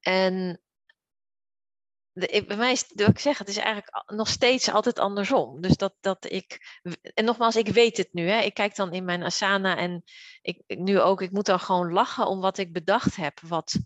En 0.00 0.62
bij 2.16 2.56
mij 2.56 2.72
is, 2.72 2.84
wat 2.94 3.08
ik 3.08 3.18
zeg, 3.18 3.38
het 3.38 3.48
is 3.48 3.56
eigenlijk 3.56 4.04
nog 4.06 4.28
steeds 4.28 4.70
altijd 4.70 4.98
andersom. 4.98 5.60
Dus 5.60 5.76
dat, 5.76 5.94
dat 6.00 6.32
ik, 6.32 6.78
en 7.14 7.24
nogmaals, 7.24 7.56
ik 7.56 7.68
weet 7.68 7.96
het 7.96 8.08
nu. 8.12 8.28
Hè. 8.28 8.40
Ik 8.40 8.54
kijk 8.54 8.76
dan 8.76 8.92
in 8.92 9.04
mijn 9.04 9.22
Asana 9.22 9.76
en 9.76 10.02
ik, 10.42 10.62
nu 10.66 11.00
ook, 11.00 11.22
ik 11.22 11.30
moet 11.30 11.46
dan 11.46 11.60
gewoon 11.60 11.92
lachen 11.92 12.26
om 12.26 12.40
wat 12.40 12.58
ik 12.58 12.72
bedacht 12.72 13.16
heb. 13.16 13.40
Wat, 13.40 13.78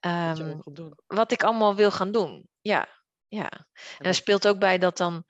um, 0.00 0.62
wat 1.06 1.32
ik 1.32 1.42
allemaal 1.42 1.74
wil 1.74 1.90
gaan 1.90 2.12
doen. 2.12 2.48
Ja, 2.60 2.88
ja. 3.28 3.50
En 3.98 4.06
er 4.06 4.14
speelt 4.14 4.48
ook 4.48 4.58
bij 4.58 4.78
dat 4.78 4.96
dan 4.96 5.24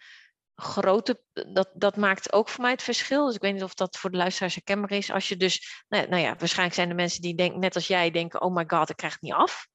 grote, 0.54 1.22
dat, 1.32 1.70
dat 1.74 1.96
maakt 1.96 2.32
ook 2.32 2.48
voor 2.48 2.62
mij 2.62 2.72
het 2.72 2.82
verschil. 2.82 3.26
Dus 3.26 3.34
ik 3.34 3.40
weet 3.40 3.54
niet 3.54 3.62
of 3.62 3.74
dat 3.74 3.96
voor 3.96 4.10
de 4.10 4.16
luisteraars 4.16 4.54
herkenbaar 4.54 4.90
is. 4.90 5.10
Als 5.10 5.28
je 5.28 5.36
dus, 5.36 5.84
nou, 5.88 6.08
nou 6.08 6.22
ja, 6.22 6.36
waarschijnlijk 6.36 6.76
zijn 6.76 6.88
er 6.88 6.94
mensen 6.94 7.22
die 7.22 7.34
denken, 7.34 7.60
net 7.60 7.74
als 7.74 7.86
jij 7.86 8.10
denken, 8.10 8.42
oh 8.42 8.54
my 8.54 8.64
god, 8.66 8.90
ik 8.90 8.96
krijg 8.96 9.12
het 9.12 9.22
niet 9.22 9.32
af. 9.32 9.70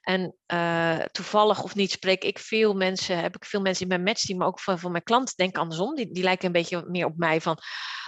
En 0.00 0.36
uh, 0.52 0.98
toevallig 0.98 1.62
of 1.62 1.74
niet 1.74 1.90
spreek 1.90 2.24
ik 2.24 2.38
veel 2.38 2.74
mensen, 2.74 3.18
heb 3.18 3.36
ik 3.36 3.44
veel 3.44 3.60
mensen 3.60 3.82
in 3.82 3.88
mijn 3.88 4.02
matchteam, 4.02 4.38
maar 4.38 4.46
ook 4.46 4.60
van, 4.60 4.78
van 4.78 4.90
mijn 4.90 5.02
klanten 5.02 5.36
denken 5.36 5.60
andersom. 5.60 5.94
Die, 5.94 6.12
die 6.12 6.22
lijken 6.22 6.46
een 6.46 6.52
beetje 6.52 6.84
meer 6.88 7.06
op 7.06 7.16
mij 7.16 7.40
van, 7.40 7.58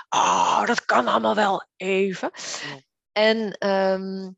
oh, 0.08 0.66
dat 0.66 0.84
kan 0.84 1.06
allemaal 1.06 1.34
wel 1.34 1.68
even. 1.76 2.30
Ja. 2.32 2.80
En 3.12 3.68
um, 3.68 4.36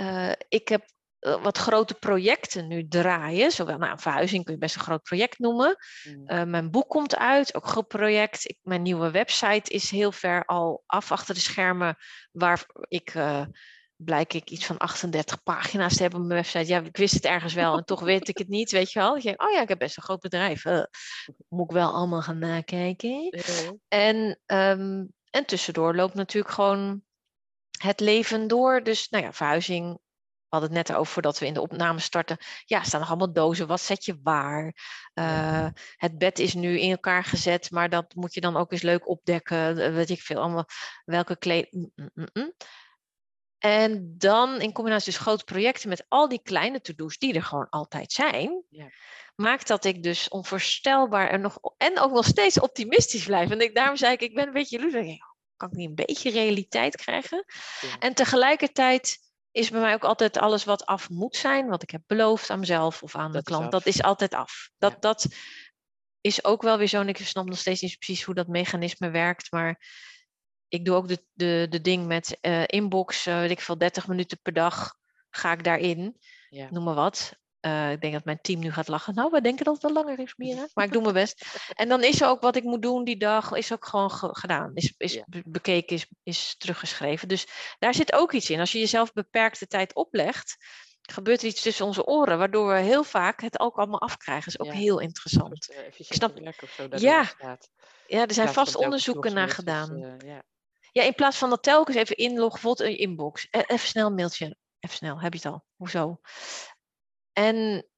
uh, 0.00 0.32
ik 0.48 0.68
heb 0.68 0.84
uh, 1.20 1.42
wat 1.42 1.58
grote 1.58 1.94
projecten 1.94 2.68
nu 2.68 2.88
draaien. 2.88 3.50
Zowel 3.50 3.78
nou, 3.78 3.92
een 3.92 3.98
verhuizing 3.98 4.44
kun 4.44 4.54
je 4.54 4.60
best 4.60 4.74
een 4.74 4.80
groot 4.80 5.02
project 5.02 5.38
noemen. 5.38 5.76
Mm. 6.26 6.50
mijn 6.50 6.70
boek 6.70 6.88
komt 6.88 7.16
uit, 7.16 7.54
ook 7.54 7.64
een 7.64 7.70
groot 7.70 7.88
project. 7.88 8.48
Ik, 8.48 8.58
mijn 8.62 8.82
nieuwe 8.82 9.10
website 9.10 9.70
is 9.70 9.90
heel 9.90 10.12
ver 10.12 10.44
al 10.44 10.82
af 10.86 11.12
achter 11.12 11.34
de 11.34 11.40
schermen, 11.40 11.96
waar 12.32 12.66
ik 12.88 13.12
blijk 13.96 14.32
ik 14.32 14.50
iets 14.50 14.66
van 14.66 14.78
38 14.78 15.42
pagina's 15.42 15.96
te 15.96 16.02
hebben 16.02 16.20
op 16.20 16.26
mijn 16.26 16.40
website. 16.40 16.72
Ja, 16.72 16.80
ik 16.80 16.96
wist 16.96 17.14
het 17.14 17.24
ergens 17.24 17.54
wel 17.54 17.76
en 17.76 17.84
toch 17.84 18.00
weet 18.00 18.28
ik 18.28 18.38
het 18.38 18.48
niet, 18.48 18.70
weet 18.70 18.92
je 18.92 18.98
wel. 18.98 19.16
Ik 19.16 19.22
denk, 19.22 19.42
oh 19.42 19.52
ja, 19.52 19.60
ik 19.60 19.68
heb 19.68 19.78
best 19.78 19.96
een 19.96 20.02
groot 20.02 20.20
bedrijf. 20.20 20.64
Uh, 20.64 20.82
moet 21.48 21.64
ik 21.64 21.76
wel 21.76 21.92
allemaal 21.92 22.22
gaan 22.22 22.38
nakijken. 22.38 23.42
En, 23.88 24.40
um, 24.46 25.12
en 25.30 25.46
tussendoor 25.46 25.94
loopt 25.94 26.14
natuurlijk 26.14 26.54
gewoon 26.54 27.02
het 27.82 28.00
leven 28.00 28.48
door. 28.48 28.82
Dus, 28.82 29.08
nou 29.08 29.24
ja, 29.24 29.32
verhuizing. 29.32 30.02
We 30.44 30.60
hadden 30.60 30.76
het 30.76 30.88
net 30.88 30.98
over 30.98 31.12
voordat 31.12 31.38
we 31.38 31.46
in 31.46 31.54
de 31.54 31.60
opname 31.60 31.98
starten. 31.98 32.36
Ja, 32.64 32.82
staan 32.82 33.00
nog 33.00 33.08
allemaal 33.08 33.32
dozen. 33.32 33.66
Wat 33.66 33.80
zet 33.80 34.04
je 34.04 34.20
waar? 34.22 34.74
Uh, 35.14 35.66
het 35.96 36.18
bed 36.18 36.38
is 36.38 36.54
nu 36.54 36.80
in 36.80 36.90
elkaar 36.90 37.24
gezet, 37.24 37.70
maar 37.70 37.88
dat 37.88 38.14
moet 38.14 38.34
je 38.34 38.40
dan 38.40 38.56
ook 38.56 38.72
eens 38.72 38.82
leuk 38.82 39.08
opdekken. 39.08 39.94
Weet 39.94 40.10
ik 40.10 40.20
veel. 40.20 40.40
Allemaal 40.40 40.66
welke 41.04 41.36
kleed. 41.36 41.72
Mm, 41.72 41.90
mm, 41.94 42.28
mm, 42.32 42.52
en 43.64 44.14
dan 44.18 44.60
in 44.60 44.72
combinatie 44.72 45.12
dus 45.12 45.20
grote 45.20 45.44
projecten 45.44 45.88
met 45.88 46.04
al 46.08 46.28
die 46.28 46.42
kleine 46.42 46.80
to-do's 46.80 47.18
die 47.18 47.34
er 47.34 47.42
gewoon 47.42 47.68
altijd 47.68 48.12
zijn, 48.12 48.64
ja. 48.70 48.88
maakt 49.34 49.66
dat 49.66 49.84
ik 49.84 50.02
dus 50.02 50.28
onvoorstelbaar 50.28 51.28
en, 51.28 51.40
nog, 51.40 51.58
en 51.76 51.98
ook 51.98 52.12
nog 52.12 52.24
steeds 52.26 52.60
optimistisch 52.60 53.24
blijf. 53.24 53.50
En 53.50 53.60
ik, 53.60 53.74
daarom 53.74 53.96
zei 53.96 54.12
ik, 54.12 54.20
ik 54.20 54.34
ben 54.34 54.46
een 54.46 54.52
beetje 54.52 54.78
jaloers. 54.78 55.18
Kan 55.56 55.68
ik 55.68 55.76
niet 55.76 55.88
een 55.88 56.06
beetje 56.06 56.30
realiteit 56.30 56.96
krijgen? 56.96 57.44
En 57.98 58.14
tegelijkertijd 58.14 59.18
is 59.50 59.70
bij 59.70 59.80
mij 59.80 59.94
ook 59.94 60.04
altijd 60.04 60.38
alles 60.38 60.64
wat 60.64 60.86
af 60.86 61.10
moet 61.10 61.36
zijn, 61.36 61.68
wat 61.68 61.82
ik 61.82 61.90
heb 61.90 62.02
beloofd 62.06 62.50
aan 62.50 62.58
mezelf 62.58 63.02
of 63.02 63.16
aan 63.16 63.32
de 63.32 63.42
klant, 63.42 63.70
dat 63.70 63.86
is 63.86 64.02
altijd 64.02 64.34
af. 64.34 64.70
Dat, 64.78 65.02
dat 65.02 65.26
is 66.20 66.44
ook 66.44 66.62
wel 66.62 66.78
weer 66.78 66.86
zo, 66.86 67.00
en 67.00 67.08
ik 67.08 67.18
snap 67.18 67.46
nog 67.46 67.58
steeds 67.58 67.80
niet 67.80 67.98
precies 67.98 68.22
hoe 68.22 68.34
dat 68.34 68.46
mechanisme 68.46 69.10
werkt, 69.10 69.52
maar 69.52 69.80
ik 70.68 70.84
doe 70.84 70.96
ook 70.96 71.08
de, 71.08 71.24
de, 71.32 71.66
de 71.70 71.80
ding 71.80 72.06
met 72.06 72.38
uh, 72.42 72.62
inbox, 72.66 73.26
uh, 73.26 73.38
weet 73.38 73.50
ik 73.50 73.60
veel, 73.60 73.78
30 73.78 74.08
minuten 74.08 74.38
per 74.42 74.52
dag 74.52 74.94
ga 75.30 75.52
ik 75.52 75.64
daarin. 75.64 76.16
Ja. 76.48 76.68
Noem 76.70 76.84
maar 76.84 76.94
wat. 76.94 77.42
Uh, 77.60 77.90
ik 77.90 78.00
denk 78.00 78.12
dat 78.12 78.24
mijn 78.24 78.40
team 78.40 78.60
nu 78.60 78.72
gaat 78.72 78.88
lachen. 78.88 79.14
Nou, 79.14 79.30
we 79.30 79.40
denken 79.40 79.64
dat 79.64 79.74
het 79.74 79.82
wel 79.82 79.92
langer 79.92 80.18
is, 80.18 80.34
Mira. 80.36 80.66
Maar 80.74 80.84
ik 80.84 80.92
doe 80.92 81.02
mijn 81.02 81.14
best. 81.14 81.46
En 81.74 81.88
dan 81.88 82.02
is 82.02 82.20
er 82.20 82.28
ook 82.28 82.40
wat 82.40 82.56
ik 82.56 82.62
moet 82.62 82.82
doen 82.82 83.04
die 83.04 83.16
dag, 83.16 83.52
is 83.52 83.72
ook 83.72 83.86
gewoon 83.86 84.10
gedaan. 84.10 84.70
Is, 84.74 84.94
is 84.96 85.12
ja. 85.12 85.24
bekeken, 85.44 85.96
is, 85.96 86.06
is 86.22 86.54
teruggeschreven. 86.58 87.28
Dus 87.28 87.46
daar 87.78 87.94
zit 87.94 88.12
ook 88.12 88.32
iets 88.32 88.50
in. 88.50 88.60
Als 88.60 88.72
je 88.72 88.78
jezelf 88.78 89.12
beperkte 89.12 89.66
tijd 89.66 89.94
oplegt, 89.94 90.56
gebeurt 91.02 91.40
er 91.40 91.48
iets 91.48 91.62
tussen 91.62 91.86
onze 91.86 92.06
oren, 92.06 92.38
waardoor 92.38 92.72
we 92.72 92.78
heel 92.78 93.04
vaak 93.04 93.40
het 93.40 93.60
ook 93.60 93.76
allemaal 93.76 94.00
afkrijgen. 94.00 94.52
Dat 94.52 94.60
is 94.60 94.66
ook 94.66 94.74
ja. 94.74 94.80
heel 94.80 94.98
interessant. 94.98 95.74
ik 95.96 96.06
snap. 96.08 96.38
Of 96.62 96.70
zo, 96.70 96.88
ja. 96.90 97.30
ja, 98.06 98.26
er 98.26 98.34
zijn 98.34 98.48
vast 98.52 98.76
onderzoeken 98.76 99.34
naar 99.34 99.48
gedaan. 99.48 100.00
Dus, 100.00 100.28
ja. 100.28 100.42
Ja, 100.94 101.02
in 101.02 101.14
plaats 101.14 101.38
van 101.38 101.50
dat 101.50 101.62
telkens 101.62 101.96
even 101.96 102.16
inloggen, 102.16 102.60
bijvoorbeeld 102.60 102.88
een 102.88 102.98
inbox. 102.98 103.46
E, 103.50 103.60
even 103.60 103.88
snel 103.88 104.06
een 104.06 104.14
mailtje. 104.14 104.56
Even 104.80 104.96
snel, 104.96 105.20
heb 105.20 105.32
je 105.32 105.38
het 105.38 105.52
al. 105.52 105.64
Hoezo? 105.76 106.20
En 107.32 107.88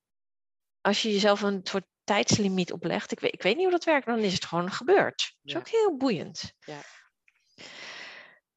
als 0.81 1.03
je 1.03 1.13
jezelf 1.13 1.43
een 1.43 1.61
soort 1.63 1.87
tijdslimiet 2.05 2.73
oplegt, 2.73 3.13
ik 3.13 3.21
weet, 3.21 3.33
ik 3.33 3.43
weet 3.43 3.55
niet 3.55 3.63
hoe 3.63 3.73
dat 3.73 3.85
werkt, 3.85 4.07
dan 4.07 4.19
is 4.19 4.33
het 4.33 4.45
gewoon 4.45 4.73
gebeurd. 4.73 5.37
Dat 5.43 5.55
is 5.55 5.57
ook 5.57 5.69
heel 5.69 5.97
boeiend. 5.97 6.53
Ja. 6.59 6.81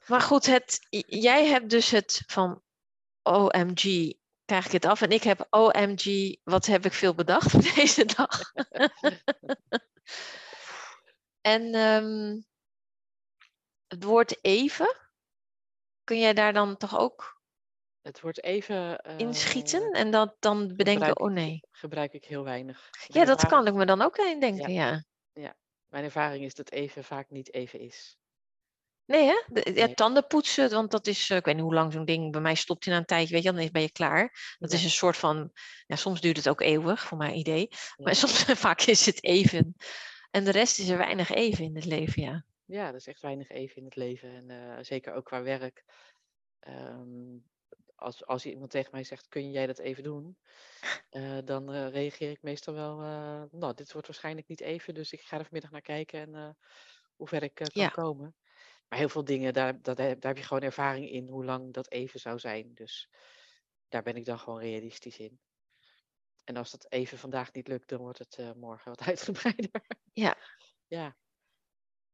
Maar 0.05 0.21
goed, 0.21 0.45
het, 0.45 0.79
jij 1.07 1.45
hebt 1.45 1.69
dus 1.69 1.89
het 1.89 2.23
van 2.25 2.63
OMG, 3.21 4.13
krijg 4.45 4.65
ik 4.65 4.71
het 4.71 4.85
af. 4.85 5.01
En 5.01 5.09
ik 5.09 5.23
heb 5.23 5.47
OMG, 5.49 6.35
wat 6.43 6.65
heb 6.65 6.85
ik 6.85 6.93
veel 6.93 7.15
bedacht 7.15 7.51
voor 7.51 7.61
deze 7.75 8.05
dag. 8.05 8.51
en 11.53 11.75
um, 11.75 12.47
het 13.89 14.03
woord 14.03 14.37
even, 14.41 14.95
kun 16.03 16.19
jij 16.19 16.33
daar 16.33 16.53
dan 16.53 16.77
toch 16.77 16.99
ook 16.99 17.41
Het 18.01 18.21
wordt 18.21 18.43
even... 18.43 18.97
Inschieten 19.17 19.91
en 19.91 20.11
dat 20.11 20.35
dan 20.39 20.75
bedenken, 20.75 21.19
oh 21.19 21.31
nee. 21.31 21.59
gebruik 21.71 22.13
ik 22.13 22.25
heel 22.25 22.43
weinig. 22.43 22.89
ja, 23.07 23.25
dat 23.25 23.47
kan 23.47 23.67
ik 23.67 23.73
me 23.73 23.85
dan 23.85 24.01
ook 24.01 24.17
in 24.17 24.39
denken, 24.39 24.73
ja. 24.73 25.05
ja. 25.33 25.55
Mijn 25.87 26.03
ervaring 26.03 26.45
is 26.45 26.55
dat 26.55 26.71
even 26.71 27.03
vaak 27.03 27.29
niet 27.29 27.53
even 27.53 27.79
is. 27.79 28.17
Nee, 29.05 29.25
hè? 29.25 29.41
De, 29.47 29.71
ja, 29.73 29.93
tanden 29.93 30.27
poetsen, 30.27 30.69
want 30.69 30.91
dat 30.91 31.07
is, 31.07 31.29
ik 31.29 31.45
weet 31.45 31.55
niet 31.55 31.63
hoe 31.63 31.73
lang 31.73 31.93
zo'n 31.93 32.05
ding, 32.05 32.31
bij 32.31 32.41
mij 32.41 32.55
stopt 32.55 32.85
na 32.85 32.97
een 32.97 33.05
tijdje, 33.05 33.33
weet 33.33 33.43
je, 33.43 33.53
dan 33.53 33.69
ben 33.71 33.81
je 33.81 33.91
klaar. 33.91 34.55
Dat 34.59 34.71
is 34.71 34.83
een 34.83 34.89
soort 34.89 35.17
van, 35.17 35.51
ja, 35.87 35.95
soms 35.95 36.21
duurt 36.21 36.37
het 36.37 36.49
ook 36.49 36.61
eeuwig, 36.61 37.01
voor 37.01 37.17
mijn 37.17 37.37
idee. 37.37 37.69
Maar 37.97 38.15
soms, 38.25 38.43
vaak 38.43 38.81
is 38.81 39.05
het 39.05 39.23
even. 39.23 39.75
En 40.31 40.43
de 40.43 40.51
rest 40.51 40.79
is 40.79 40.89
er 40.89 40.97
weinig 40.97 41.29
even 41.29 41.63
in 41.63 41.75
het 41.75 41.85
leven, 41.85 42.21
ja. 42.21 42.45
Ja, 42.69 42.87
er 42.87 42.95
is 42.95 43.07
echt 43.07 43.21
weinig 43.21 43.49
even 43.49 43.75
in 43.75 43.83
het 43.83 43.95
leven. 43.95 44.29
En 44.29 44.49
uh, 44.49 44.77
zeker 44.83 45.13
ook 45.13 45.25
qua 45.25 45.41
werk. 45.41 45.83
Um, 46.67 47.43
als, 47.95 48.25
als 48.25 48.45
iemand 48.45 48.71
tegen 48.71 48.91
mij 48.91 49.03
zegt, 49.03 49.27
kun 49.27 49.51
jij 49.51 49.67
dat 49.67 49.79
even 49.79 50.03
doen? 50.03 50.37
Uh, 51.11 51.37
dan 51.45 51.73
uh, 51.73 51.89
reageer 51.89 52.29
ik 52.29 52.41
meestal 52.41 52.73
wel, 52.73 52.97
nou, 53.51 53.73
dit 53.73 53.91
wordt 53.91 54.07
waarschijnlijk 54.07 54.47
niet 54.47 54.61
even, 54.61 54.93
dus 54.93 55.11
ik 55.11 55.21
ga 55.21 55.37
er 55.37 55.43
vanmiddag 55.43 55.71
naar 55.71 55.81
kijken 55.81 56.19
en 56.19 56.57
hoe 57.15 57.27
ver 57.27 57.43
ik 57.43 57.53
kan 57.53 57.67
ja. 57.71 57.87
komen. 57.87 58.35
Maar 58.87 58.99
heel 58.99 59.09
veel 59.09 59.23
dingen, 59.23 59.53
daar, 59.53 59.81
dat, 59.81 59.97
daar 59.97 60.17
heb 60.19 60.37
je 60.37 60.43
gewoon 60.43 60.63
ervaring 60.63 61.09
in 61.09 61.27
hoe 61.27 61.45
lang 61.45 61.73
dat 61.73 61.91
even 61.91 62.19
zou 62.19 62.39
zijn. 62.39 62.73
Dus 62.73 63.09
daar 63.87 64.03
ben 64.03 64.15
ik 64.15 64.25
dan 64.25 64.39
gewoon 64.39 64.59
realistisch 64.59 65.19
in. 65.19 65.39
En 66.43 66.57
als 66.57 66.71
dat 66.71 66.91
even 66.91 67.17
vandaag 67.17 67.53
niet 67.53 67.67
lukt, 67.67 67.89
dan 67.89 67.99
wordt 67.99 68.19
het 68.19 68.55
morgen 68.55 68.89
wat 68.89 69.01
uitgebreider. 69.09 69.85
Ja. 70.13 70.37
ja. 70.87 71.15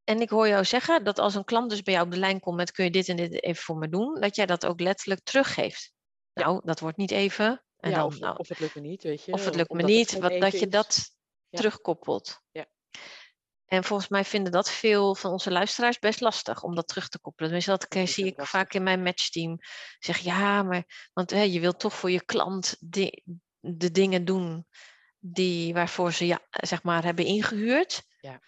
En 0.05 0.21
ik 0.21 0.29
hoor 0.29 0.47
jou 0.47 0.65
zeggen 0.65 1.03
dat 1.03 1.19
als 1.19 1.35
een 1.35 1.43
klant 1.43 1.69
dus 1.69 1.81
bij 1.81 1.93
jou 1.93 2.05
op 2.05 2.12
de 2.12 2.19
lijn 2.19 2.39
komt 2.39 2.55
met 2.55 2.71
kun 2.71 2.83
je 2.85 2.91
dit 2.91 3.09
en 3.09 3.15
dit 3.15 3.43
even 3.43 3.63
voor 3.63 3.77
me 3.77 3.89
doen, 3.89 4.19
dat 4.19 4.35
jij 4.35 4.45
dat 4.45 4.65
ook 4.65 4.79
letterlijk 4.79 5.21
teruggeeft. 5.24 5.93
Nou, 6.33 6.62
dat 6.63 6.79
wordt 6.79 6.97
niet 6.97 7.12
even. 7.12 7.63
En 7.77 7.89
ja, 7.89 7.95
dan, 7.95 8.05
of, 8.05 8.19
nou, 8.19 8.38
of 8.38 8.50
het 8.50 8.59
lukt 8.59 8.75
me 8.75 8.81
niet, 8.81 9.03
weet 9.03 9.24
je. 9.24 9.31
Of 9.31 9.45
het 9.45 9.55
lukt 9.55 9.71
me 9.71 9.83
niet, 9.83 10.19
wat, 10.19 10.39
dat 10.39 10.59
je 10.59 10.67
dat 10.67 11.15
terugkoppelt. 11.50 12.39
Ja. 12.51 12.65
En 13.65 13.83
volgens 13.83 14.09
mij 14.09 14.25
vinden 14.25 14.51
dat 14.51 14.71
veel 14.71 15.15
van 15.15 15.31
onze 15.31 15.51
luisteraars 15.51 16.00
best 16.00 16.21
lastig 16.21 16.63
om 16.63 16.75
dat 16.75 16.88
terug 16.88 17.09
te 17.09 17.19
koppelen. 17.19 17.51
Dus 17.51 17.65
dat, 17.65 17.85
dat 17.89 18.09
zie 18.09 18.25
ik 18.25 18.41
vaak 18.41 18.74
in 18.74 18.83
mijn 18.83 19.03
matchteam. 19.03 19.57
Zeg 20.00 20.17
ja, 20.17 20.63
maar 20.63 21.09
want 21.13 21.31
hè, 21.31 21.41
je 21.41 21.59
wilt 21.59 21.79
toch 21.79 21.93
voor 21.93 22.12
je 22.12 22.25
klant 22.25 22.75
de, 22.79 23.24
de 23.59 23.91
dingen 23.91 24.25
doen 24.25 24.67
die, 25.19 25.74
waarvoor 25.74 26.13
ze 26.13 26.25
ja, 26.25 26.41
zeg 26.50 26.83
maar, 26.83 27.03
hebben 27.03 27.25
ingehuurd. 27.25 28.03
Ja. 28.19 28.41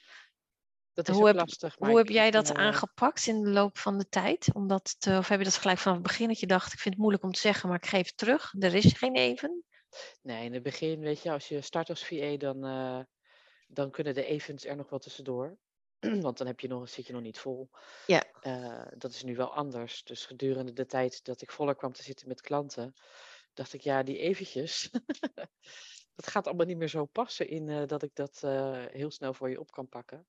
Dat 0.98 1.10
is 1.10 1.16
hoe 1.16 1.28
heb, 1.28 1.36
lastig. 1.36 1.76
Hoe 1.78 1.98
heb 1.98 2.08
jij 2.08 2.32
dat 2.32 2.54
aangepakt 2.54 3.28
in 3.28 3.44
de 3.44 3.50
loop 3.50 3.78
van 3.78 3.98
de 3.98 4.10
tijd? 4.10 4.50
Omdat 4.54 4.96
te, 5.00 5.18
of 5.18 5.28
heb 5.28 5.40
je 5.40 5.46
dat 5.46 5.56
gelijk 5.56 5.78
vanaf 5.78 5.98
het 5.98 6.08
begin 6.08 6.28
dat 6.28 6.40
je 6.40 6.48
dacht, 6.48 6.74
ik 6.74 6.80
vind 6.80 6.94
het 6.94 6.98
moeilijk 6.98 7.24
om 7.24 7.32
te 7.32 7.40
zeggen, 7.40 7.70
maar 7.70 7.78
ik 7.78 7.86
geef 7.86 8.06
het 8.06 8.18
terug. 8.18 8.54
Er 8.60 8.76
is 8.76 8.94
geen 8.94 9.16
even. 9.16 9.64
Nee, 10.22 10.46
in 10.46 10.54
het 10.54 10.64
begin, 10.64 11.00
weet 11.00 11.22
je, 11.22 11.32
als 11.32 11.48
je 11.48 11.62
start 11.62 11.90
als 11.90 12.06
VA, 12.06 12.38
dan, 12.38 12.66
uh, 12.66 13.00
dan 13.68 13.92
kunnen 13.92 14.14
de 14.14 14.26
events 14.26 14.66
er 14.66 14.76
nog 14.76 14.90
wel 14.90 15.00
tussendoor. 15.00 15.58
Want 16.22 16.38
dan 16.38 16.48
heb 16.48 16.60
je 16.60 16.68
nog, 16.68 16.90
zit 16.90 17.08
je 17.08 17.14
nog 17.14 17.22
niet 17.22 17.40
vol. 17.40 17.70
Ja. 18.08 18.24
Uh, 18.42 18.88
dat 18.98 19.12
is 19.12 19.24
nu 19.24 19.36
wel 19.36 19.54
anders. 19.54 20.04
Dus 20.04 20.26
gedurende 20.26 20.74
de 20.74 20.86
tijd 20.86 21.24
dat 21.24 21.42
ik 21.42 21.52
voller 21.52 21.76
kwam 21.76 21.94
te 21.94 22.04
zitten 22.04 22.28
met 22.28 22.42
klanten, 22.42 22.94
dacht 23.54 23.74
ik, 23.74 23.82
ja, 23.82 24.04
die 24.04 24.18
eventjes, 24.18 24.90
dat 26.16 26.28
gaat 26.28 26.48
allemaal 26.48 26.66
niet 26.66 26.78
meer 26.78 26.88
zo 26.88 27.06
passen 27.06 27.48
in 27.48 27.68
uh, 27.68 27.86
dat 27.86 28.04
ik 28.04 28.16
dat 28.16 28.40
heel 28.92 29.12
snel 29.12 29.34
voor 29.34 29.50
je 29.50 29.60
op 29.60 29.72
kan 29.72 29.90
pakken. 29.90 30.28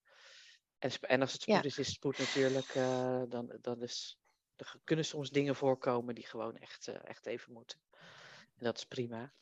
En, 0.79 0.91
en 1.01 1.21
als 1.21 1.33
het 1.33 1.41
spoed 1.41 1.55
Ja. 1.55 1.63
is, 1.63 1.77
is 1.77 1.91
spoed 1.93 2.17
natuurlijk, 2.17 2.75
uh, 2.75 3.21
dan, 3.29 3.57
dan 3.61 3.81
is, 3.81 4.19
er 4.55 4.75
kunnen 4.83 5.05
soms 5.05 5.29
dingen 5.29 5.55
voorkomen 5.55 6.15
die 6.15 6.25
gewoon 6.27 6.57
echt, 6.57 6.87
echt 6.87 7.25
even 7.25 7.53
moeten. 7.53 7.79
En 8.57 8.65
dat 8.65 8.77
is 8.77 8.85
prima. 8.85 9.33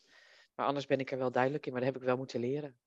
Maar 0.56 0.66
anders 0.66 0.86
ben 0.86 1.00
ik 1.00 1.12
er 1.12 1.18
wel 1.18 1.32
duidelijk 1.32 1.66
in, 1.66 1.72
maar 1.72 1.82
dat 1.82 1.90
heb 1.94 2.00
ik 2.02 2.08
wel 2.08 2.18
moeten 2.18 2.40
leren. 2.40 2.78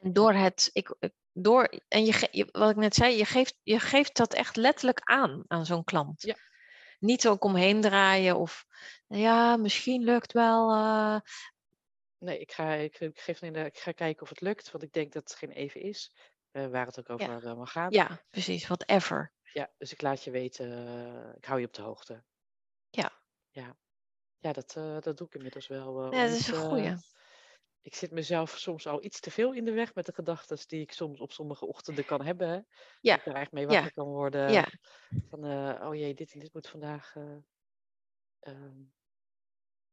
En 0.00 0.12
door 0.12 0.32
het, 0.32 0.70
ik, 0.72 0.94
door, 1.32 1.80
en 1.88 2.04
je, 2.04 2.48
wat 2.52 2.70
ik 2.70 2.76
net 2.76 2.94
zei, 2.94 3.16
je 3.16 3.24
geeft, 3.24 3.56
je 3.62 3.78
geeft 3.80 4.16
dat 4.16 4.34
echt 4.34 4.56
letterlijk 4.56 5.00
aan 5.00 5.44
aan 5.46 5.66
zo'n 5.66 5.84
klant. 5.84 6.22
Ja. 6.22 6.36
Niet 6.98 7.28
ook 7.28 7.44
omheen 7.44 7.80
draaien 7.80 8.36
of, 8.36 8.66
ja, 9.08 9.56
misschien 9.56 10.02
lukt 10.04 10.32
wel. 10.32 10.70
eh, 10.70 11.20
Nee, 12.18 12.38
ik 12.38 12.52
ga, 12.52 12.72
ik, 12.72 13.00
ik 13.00 13.20
geef 13.20 13.42
in 13.42 13.52
de, 13.52 13.64
ik 13.64 13.78
ga 13.78 13.92
kijken 13.92 14.22
of 14.22 14.28
het 14.28 14.40
lukt, 14.40 14.70
want 14.70 14.84
ik 14.84 14.92
denk 14.92 15.12
dat 15.12 15.22
het 15.22 15.38
geen 15.38 15.50
even 15.50 15.80
is. 15.80 16.12
Eh, 16.50 16.66
waar 16.66 16.86
het 16.86 16.98
ook 16.98 17.10
over 17.10 17.46
eh, 17.46 17.56
mag 17.56 17.72
gaan. 17.72 17.90
ja, 17.90 18.22
precies, 18.30 18.66
whatever. 18.66 19.32
Ja, 19.52 19.70
dus 19.78 19.92
ik 19.92 20.02
laat 20.02 20.24
je 20.24 20.30
weten, 20.30 20.72
eh, 20.72 21.36
ik 21.36 21.44
hou 21.44 21.60
je 21.60 21.66
op 21.66 21.74
de 21.74 21.82
hoogte. 21.82 22.24
Ja. 22.90 23.12
Ja, 23.50 23.76
ja 24.38 24.52
dat, 24.52 24.72
dat 25.04 25.16
doe 25.16 25.26
ik 25.26 25.34
inmiddels 25.34 25.66
wel. 25.66 26.14
Ja, 26.14 26.26
dat 26.26 26.36
is 26.36 26.48
een 26.48 26.54
goeie. 26.54 26.94
ik 27.82 27.94
zit 27.94 28.10
mezelf 28.10 28.58
soms 28.58 28.86
al 28.86 29.04
iets 29.04 29.20
te 29.20 29.30
veel 29.30 29.52
in 29.52 29.64
de 29.64 29.72
weg 29.72 29.94
met 29.94 30.06
de 30.06 30.12
gedachten 30.12 30.58
die 30.66 30.80
ik 30.80 30.92
soms 30.92 31.20
op 31.20 31.32
sommige 31.32 31.66
ochtenden 31.66 32.04
kan 32.04 32.24
hebben. 32.24 32.48
Hè? 32.48 32.54
Ja, 32.54 32.62
Dat 33.00 33.18
ik 33.18 33.26
er 33.26 33.34
eigenlijk 33.34 33.52
mee 33.52 33.66
ja. 33.66 33.72
wakker 33.72 33.92
kan 33.92 34.12
worden. 34.12 34.52
Ja. 34.52 34.68
Van, 35.28 35.44
oh 35.82 35.94
jee, 35.94 36.14
dit 36.14 36.32
en 36.32 36.38
dit 36.38 36.54
moet 36.54 36.68
vandaag. 36.68 37.16
eh, 37.16 37.36
ehm. 38.40 38.82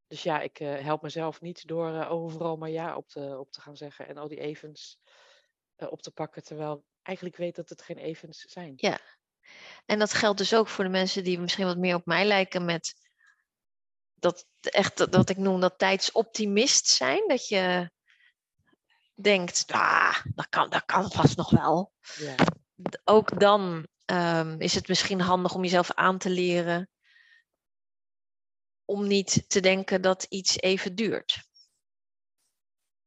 dus 0.07 0.23
ja, 0.23 0.41
ik 0.41 0.57
help 0.57 1.01
mezelf 1.01 1.41
niet 1.41 1.67
door 1.67 2.05
overal 2.05 2.57
maar 2.57 2.69
ja 2.69 2.95
op 2.95 3.07
te, 3.07 3.37
op 3.39 3.51
te 3.51 3.61
gaan 3.61 3.77
zeggen. 3.77 4.07
En 4.07 4.17
al 4.17 4.27
die 4.27 4.39
evens 4.39 4.99
eh, 5.81 5.91
op 5.91 6.01
te 6.01 6.11
pakken. 6.11 6.43
Terwijl 6.43 6.73
ik 6.73 6.83
eigenlijk 7.03 7.37
weet 7.37 7.55
dat 7.55 7.69
het 7.69 7.81
geen 7.81 7.97
evens 7.97 8.39
zijn. 8.39 8.73
Ja. 8.75 8.99
En 9.85 9.99
dat 9.99 10.13
geldt 10.13 10.37
dus 10.37 10.53
ook 10.55 10.67
voor 10.67 10.83
de 10.83 10.89
mensen 10.89 11.23
die 11.23 11.39
misschien 11.39 11.65
wat 11.65 11.77
meer 11.77 11.95
op 11.95 12.05
mij 12.05 12.25
lijken 12.25 12.65
met 12.65 12.93
dat 14.13 14.47
echt 14.59 14.97
dat- 14.97 15.11
dat 15.11 15.29
ik 15.29 15.37
noem 15.37 15.59
dat 15.59 15.77
tijdsoptimist 15.77 16.87
zijn. 16.87 17.27
Dat 17.27 17.47
je 17.47 17.91
denkt, 19.13 19.63
ah, 19.71 20.25
dat 20.35 20.49
kan, 20.49 20.69
dat 20.69 20.85
kan 20.85 21.11
vast 21.11 21.37
nog 21.37 21.49
wel. 21.49 21.93
Ja. 22.15 22.35
Ook 23.03 23.39
dan 23.39 23.87
ehm, 24.05 24.55
is 24.61 24.73
het 24.75 24.87
misschien 24.87 25.21
handig 25.21 25.53
om 25.55 25.63
jezelf 25.63 25.91
aan 25.91 26.17
te 26.17 26.29
leren 26.29 26.89
om 28.85 29.07
niet 29.07 29.49
te 29.49 29.59
denken 29.59 30.01
dat 30.01 30.23
iets 30.23 30.57
even 30.57 30.95
duurt. 30.95 31.43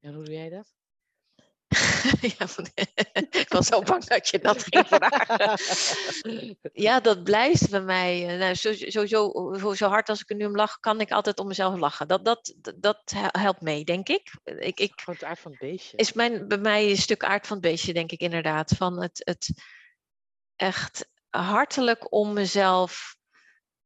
En 0.01 0.15
hoe 0.15 0.25
doe 0.25 0.35
jij 0.35 0.49
dat? 0.49 0.75
ja, 2.39 2.49
van- 2.49 2.69
ik 3.43 3.47
was 3.49 3.67
zo 3.67 3.83
bang 3.83 4.05
dat 4.05 4.29
je 4.29 4.39
dat 4.39 4.65
ging 4.69 4.87
vragen. 4.89 5.59
Ja, 6.73 7.01
dat 7.01 7.25
blijft 7.25 7.71
bij 7.71 7.81
mij. 7.81 8.29
eh, 8.29 8.39
Nou, 8.39 8.55
zo, 8.55 8.73
sowieso, 8.73 9.07
zo, 9.59 9.75
zo 9.75 9.89
hard 9.89 10.09
als 10.09 10.21
ik 10.21 10.31
er 10.31 10.37
nu 10.37 10.45
om 10.47 10.57
lach, 10.57 10.81
kan 10.81 11.01
ik 11.01 11.11
altijd 11.11 11.39
om 11.39 11.47
mezelf 11.47 11.79
lachen. 11.79 12.09
Dat, 12.09 12.25
dat, 12.25 12.55
dat 12.77 13.01
he- 13.15 13.41
helpt 13.41 13.61
mee, 13.61 13.85
denk 13.85 14.09
ik. 14.09 14.33
ik, 14.45 14.81
ik 14.81 14.93
Gewoon 15.01 15.15
het 15.21 15.25
aard 15.29 15.39
van 15.39 15.51
het 15.51 15.61
beestje. 15.61 15.97
is 15.97 16.13
mijn, 16.13 16.49
bij 16.49 16.59
mij 16.59 16.91
een 16.91 16.97
stuk 16.97 17.25
aard 17.25 17.47
van 17.47 17.57
het 17.57 17.67
beestje, 17.67 17.93
denk 17.93 18.11
ik 18.13 18.21
inderdaad. 18.21 18.73
Van 18.77 19.03
het, 19.03 19.21
het 19.25 19.51
echt 20.57 21.09
hartelijk 21.29 22.13
om 22.13 22.33
mezelf 22.33 23.17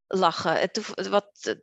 lachen. 0.06 0.70
Wat, 1.11 1.56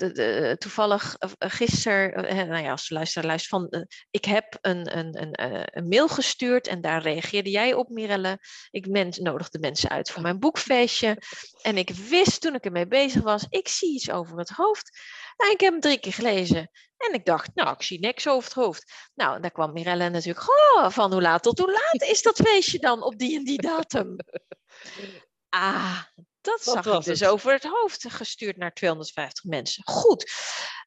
toevallig 0.58 1.16
uh, 1.20 1.30
gisteren, 1.38 2.32
uh, 2.32 2.44
nou 2.44 2.64
ja, 2.64 2.72
als 2.72 2.90
luisteraar 2.90 3.28
luistert, 3.28 3.50
van, 3.50 3.80
uh, 3.80 3.86
ik 4.12 4.26
heb 4.26 4.58
een, 4.62 4.98
een, 4.98 5.22
een, 5.22 5.68
een 5.78 5.88
mail 5.88 6.08
gestuurd 6.08 6.68
en 6.68 6.82
daar 6.82 7.02
reageerde 7.02 7.50
jij 7.50 7.74
op, 7.74 7.90
Mirelle. 7.90 8.40
Ik 8.72 8.88
mens, 8.88 9.18
nodigde 9.18 9.60
mensen 9.60 9.90
uit 9.90 10.12
voor 10.12 10.22
mijn 10.22 10.40
boekfeestje. 10.40 11.18
En 11.62 11.78
ik 11.78 11.90
wist 11.90 12.42
toen 12.42 12.56
ik 12.56 12.66
ermee 12.66 12.88
bezig 12.88 13.22
was, 13.22 13.46
ik 13.50 13.68
zie 13.68 13.94
iets 13.94 14.12
over 14.12 14.38
het 14.38 14.50
hoofd. 14.50 15.00
Nou, 15.38 15.52
ik 15.52 15.60
heb 15.60 15.72
hem 15.72 15.82
drie 15.82 16.00
keer 16.00 16.14
gelezen. 16.14 16.72
En 16.98 17.14
ik 17.14 17.26
dacht, 17.26 17.50
nou, 17.54 17.72
ik 17.72 17.82
zie 17.82 18.00
niks 18.00 18.28
over 18.28 18.44
het 18.44 18.54
hoofd. 18.54 19.10
Nou, 19.14 19.42
daar 19.42 19.52
kwam 19.52 19.74
Mirelle 19.74 20.10
natuurlijk 20.10 20.50
oh, 20.50 20.90
van 20.90 21.12
hoe 21.12 21.22
laat 21.22 21.44
tot 21.44 21.60
hoe 21.60 21.72
laat 21.72 22.10
is 22.10 22.22
dat 22.22 22.42
feestje 22.44 22.80
dan 22.80 23.04
op 23.04 23.18
die 23.18 23.38
en 23.38 23.44
die 23.44 23.62
datum? 23.62 24.16
Ah, 25.54 26.02
dat 26.42 26.62
zag 26.64 26.86
ik 26.86 27.04
dus 27.04 27.20
het? 27.20 27.30
over 27.30 27.54
het 27.54 27.64
hoofd 27.64 28.06
gestuurd 28.10 28.58
naar 28.58 28.74
250 28.74 29.44
mensen. 29.44 29.84
Goed. 29.88 30.32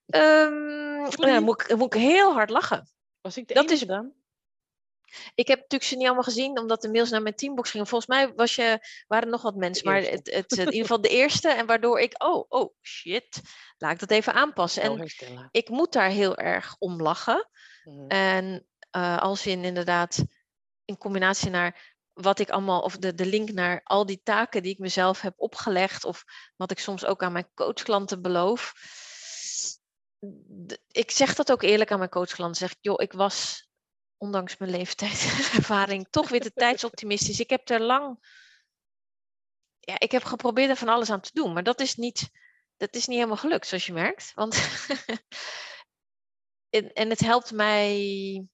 Ehm 0.06 0.52
nou, 0.94 1.16
dan 1.16 1.42
moet, 1.42 1.60
ik, 1.60 1.76
moet 1.76 1.94
ik 1.94 2.00
heel 2.00 2.32
hard 2.32 2.50
lachen. 2.50 2.88
Was 3.20 3.36
ik 3.36 3.48
de 3.48 3.54
dat 3.54 3.70
is- 3.70 3.80
dan? 3.80 4.12
Ik 5.34 5.48
heb 5.48 5.58
natuurlijk 5.58 5.90
ze 5.90 5.96
niet 5.96 6.06
allemaal 6.06 6.22
gezien, 6.22 6.58
omdat 6.58 6.82
de 6.82 6.90
mails 6.90 7.10
naar 7.10 7.22
mijn 7.22 7.34
teambox 7.34 7.70
gingen. 7.70 7.86
Volgens 7.86 8.10
mij 8.10 8.32
was 8.34 8.54
je, 8.54 8.78
waren 9.06 9.24
er 9.24 9.30
nog 9.30 9.42
wat 9.42 9.54
mensen, 9.54 9.86
maar 9.86 10.02
het, 10.02 10.30
het, 10.30 10.52
in 10.52 10.64
ieder 10.64 10.80
geval 10.86 11.00
de 11.00 11.08
eerste. 11.08 11.48
En 11.48 11.66
waardoor 11.66 12.00
ik, 12.00 12.24
oh, 12.24 12.44
oh, 12.48 12.74
shit, 12.82 13.40
laat 13.78 13.92
ik 13.92 13.98
dat 13.98 14.10
even 14.10 14.32
aanpassen. 14.32 14.82
Snel 14.82 14.98
En 14.98 15.48
ik 15.50 15.68
moet 15.68 15.92
daar 15.92 16.08
heel 16.08 16.36
erg 16.36 16.76
om 16.78 17.02
lachen. 17.02 17.48
Mhm. 17.84 18.06
En 18.08 18.66
eh, 18.90 19.18
als 19.18 19.46
in 19.46 19.64
inderdaad 19.64 20.24
in 20.84 20.98
combinatie 20.98 21.50
naar 21.50 21.93
wat 22.14 22.38
ik 22.38 22.50
allemaal, 22.50 22.80
of 22.80 22.96
de, 22.96 23.14
de 23.14 23.26
link 23.26 23.50
naar 23.50 23.80
al 23.84 24.06
die 24.06 24.20
taken 24.22 24.62
die 24.62 24.72
ik 24.72 24.78
mezelf 24.78 25.20
heb 25.20 25.34
opgelegd, 25.36 26.04
of 26.04 26.24
wat 26.56 26.70
ik 26.70 26.78
soms 26.78 27.04
ook 27.04 27.22
aan 27.22 27.32
mijn 27.32 27.50
coachklanten 27.54 28.22
beloof. 28.22 28.72
Ik 30.88 31.10
zeg 31.10 31.34
dat 31.34 31.52
ook 31.52 31.62
eerlijk 31.62 31.92
aan 31.92 31.98
mijn 31.98 32.10
coachklanten. 32.10 32.56
Zeg 32.56 32.70
ik, 32.70 32.78
joh, 32.80 33.02
ik 33.02 33.12
was, 33.12 33.68
ondanks 34.16 34.56
mijn 34.56 34.70
leeftijd 34.70 35.22
en 35.22 35.58
ervaring, 35.58 36.06
toch 36.10 36.28
weer 36.28 36.40
te 36.40 36.52
tijdsoptimistisch. 36.52 37.40
Ik 37.40 37.50
heb 37.50 37.68
er 37.68 37.80
lang, 37.80 38.18
ja, 39.80 39.98
ik 39.98 40.10
heb 40.10 40.24
geprobeerd 40.24 40.70
er 40.70 40.76
van 40.76 40.88
alles 40.88 41.10
aan 41.10 41.20
te 41.20 41.30
doen, 41.32 41.52
maar 41.52 41.62
dat 41.62 41.80
is 41.80 41.94
niet 41.94 42.30
dat 42.76 42.94
is 42.94 43.06
niet 43.06 43.16
helemaal 43.16 43.36
gelukt, 43.36 43.66
zoals 43.66 43.86
je 43.86 43.92
merkt. 43.92 44.32
Want 44.34 44.54
en, 46.76 46.92
en 46.92 47.10
het 47.10 47.20
helpt 47.20 47.52
mij 47.52 48.46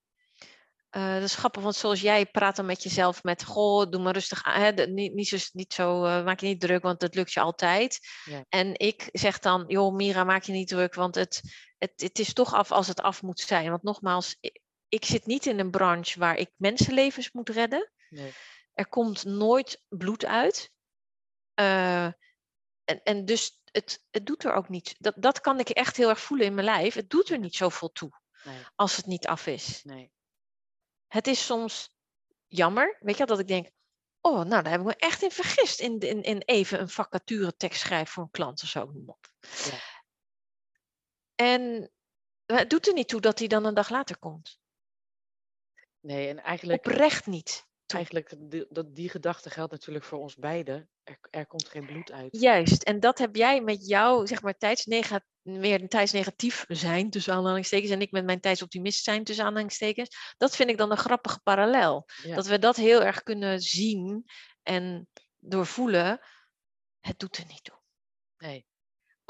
uh, 0.90 1.14
dat 1.14 1.23
is 1.23 1.35
grappig, 1.35 1.62
want 1.62 1.75
zoals 1.75 2.00
jij 2.00 2.26
praat 2.26 2.56
dan 2.56 2.66
met 2.66 2.82
jezelf 2.82 3.23
met, 3.23 3.44
goh, 3.44 3.90
doe 3.90 4.00
maar 4.00 4.12
rustig 4.12 4.44
aan. 4.44 4.61
Hè, 4.61 4.87
niet, 4.87 5.14
niet 5.14 5.28
zo, 5.28 5.37
niet 5.52 5.73
zo 5.73 6.04
uh, 6.04 6.25
maak 6.25 6.40
je 6.40 6.47
niet 6.47 6.61
druk, 6.61 6.82
want 6.82 7.02
het 7.02 7.14
lukt 7.14 7.32
je 7.32 7.40
altijd. 7.40 7.99
Ja. 8.25 8.44
En 8.49 8.78
ik 8.78 9.09
zeg 9.12 9.38
dan, 9.38 9.64
joh, 9.66 9.94
Mira, 9.94 10.25
maak 10.25 10.42
je 10.42 10.52
niet 10.52 10.68
druk, 10.68 10.94
want 10.94 11.14
het, 11.14 11.42
het, 11.78 11.92
het 11.97 12.18
is 12.18 12.32
toch 12.32 12.54
af 12.54 12.73
als 12.73 12.87
het 12.87 13.00
af 13.00 13.23
moet 13.23 13.40
zijn. 13.40 13.70
Want 13.70 13.82
nogmaals, 13.82 14.37
ik, 14.40 14.61
ik 14.88 15.04
zit 15.04 15.26
niet 15.26 15.47
in 15.47 15.59
een 15.59 15.70
branche 15.70 16.18
waar 16.18 16.37
ik 16.37 16.50
mensenlevens 16.56 17.32
moet 17.32 17.49
redden. 17.49 17.90
Nee. 18.09 18.32
Er 18.73 18.88
komt 18.88 19.25
nooit 19.25 19.85
bloed 19.88 20.25
uit. 20.25 20.70
Uh, 21.61 22.04
en, 22.85 23.02
en 23.02 23.25
dus 23.25 23.61
het, 23.64 24.04
het 24.11 24.26
doet 24.26 24.44
er 24.44 24.52
ook 24.52 24.68
niet. 24.68 24.94
Dat, 24.99 25.14
dat 25.16 25.40
kan 25.40 25.59
ik 25.59 25.68
echt 25.68 25.97
heel 25.97 26.09
erg 26.09 26.20
voelen 26.20 26.47
in 26.47 26.54
mijn 26.54 26.66
lijf. 26.66 26.94
Het 26.94 27.11
doet 27.11 27.30
er 27.30 27.38
niet 27.38 27.56
zoveel 27.56 27.92
toe 27.92 28.11
nee. 28.44 28.56
als 28.75 28.97
het 28.97 29.06
niet 29.06 29.26
af 29.26 29.47
is. 29.47 29.80
Nee 29.85 30.12
het 31.11 31.26
is 31.26 31.47
soms 31.47 31.95
jammer, 32.47 32.97
weet 33.00 33.17
je, 33.17 33.26
dat 33.26 33.38
ik 33.38 33.49
denk, 33.49 33.71
oh, 34.21 34.45
nou, 34.45 34.62
daar 34.62 34.71
heb 34.71 34.81
ik 34.81 34.87
me 34.87 34.97
echt 34.97 35.23
in 35.23 35.31
vergist 35.31 35.81
in, 35.81 35.99
in, 35.99 36.23
in 36.23 36.43
even 36.43 36.81
een 36.81 36.88
vacature 36.88 37.57
tekst 37.57 37.81
schrijven 37.81 38.12
voor 38.12 38.23
een 38.23 38.31
klant 38.31 38.62
of 38.62 38.69
zo. 38.69 38.93
Ja. 39.40 39.79
En 41.35 41.90
het 42.47 42.71
doet 42.71 42.87
er 42.87 42.93
niet 42.93 43.09
toe 43.09 43.21
dat 43.21 43.38
hij 43.38 43.49
dan 43.49 43.64
een 43.64 43.75
dag 43.75 43.88
later 43.88 44.19
komt. 44.19 44.61
Nee, 46.00 46.29
en 46.29 46.43
eigenlijk... 46.43 46.87
Oprecht 46.87 47.26
niet. 47.26 47.69
Eigenlijk, 47.92 48.35
die, 48.38 48.66
dat, 48.68 48.94
die 48.94 49.09
gedachte 49.09 49.50
geldt 49.50 49.73
natuurlijk 49.73 50.04
voor 50.04 50.18
ons 50.18 50.37
beiden. 50.37 50.90
Er, 51.02 51.18
er, 51.30 51.47
komt 51.47 51.68
geen 51.68 51.87
bloed 51.87 52.12
uit. 52.12 52.40
Juist, 52.40 52.82
en 52.82 53.00
dat 53.00 53.18
heb 53.18 53.37
jij 53.37 53.61
met 53.61 53.87
jouw, 53.87 54.26
zeg 54.26 54.42
maar, 54.42 54.56
tijdsnegatief, 54.56 55.28
meer 55.42 55.88
tijdsnegatief 55.88 56.64
zijn, 56.68 57.11
tussen 57.11 57.35
aanhalingstekens, 57.35 57.90
en 57.90 58.00
ik 58.00 58.11
met 58.11 58.25
mijn 58.25 58.40
tijdsoptimist 58.40 59.04
zijn, 59.04 59.25
tussen 59.25 59.44
aanhalingstekens. 59.44 60.35
Dat 60.37 60.56
vind 60.56 60.70
ik 60.70 60.78
dan 60.78 60.90
een 60.90 60.97
grappige 60.97 61.40
parallel. 61.42 62.06
Dat 62.35 62.47
we 62.47 62.59
dat 62.59 62.76
heel 62.76 63.02
erg 63.02 63.23
kunnen 63.23 63.61
zien 63.61 64.25
en 64.62 65.09
doorvoelen. 65.38 66.20
Het 67.00 67.18
doet 67.18 67.37
er 67.37 67.47
niet 67.47 67.64
toe. 67.64 67.78
Nee 68.37 68.68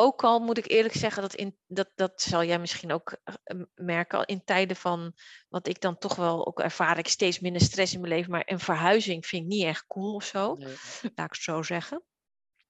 ook 0.00 0.24
al 0.24 0.38
moet 0.40 0.58
ik 0.58 0.70
eerlijk 0.70 0.94
zeggen, 0.94 1.22
dat, 1.22 1.34
in, 1.34 1.58
dat, 1.66 1.90
dat 1.94 2.22
zal 2.22 2.44
jij 2.44 2.58
misschien 2.58 2.92
ook 2.92 3.16
uh, 3.44 3.62
merken, 3.74 4.26
in 4.26 4.44
tijden 4.44 4.76
van 4.76 5.14
wat 5.48 5.66
ik 5.66 5.80
dan 5.80 5.98
toch 5.98 6.16
wel 6.16 6.46
ook 6.46 6.60
ervaar, 6.60 6.98
ik 6.98 7.08
steeds 7.08 7.40
minder 7.40 7.62
stress 7.62 7.94
in 7.94 8.00
mijn 8.00 8.12
leven, 8.12 8.30
maar 8.30 8.42
een 8.46 8.60
verhuizing 8.60 9.26
vind 9.26 9.42
ik 9.42 9.48
niet 9.48 9.64
echt 9.64 9.86
cool 9.86 10.14
of 10.14 10.24
zo, 10.24 10.54
nee. 10.54 10.74
laat 11.02 11.26
ik 11.26 11.32
het 11.32 11.42
zo 11.42 11.62
zeggen. 11.62 12.04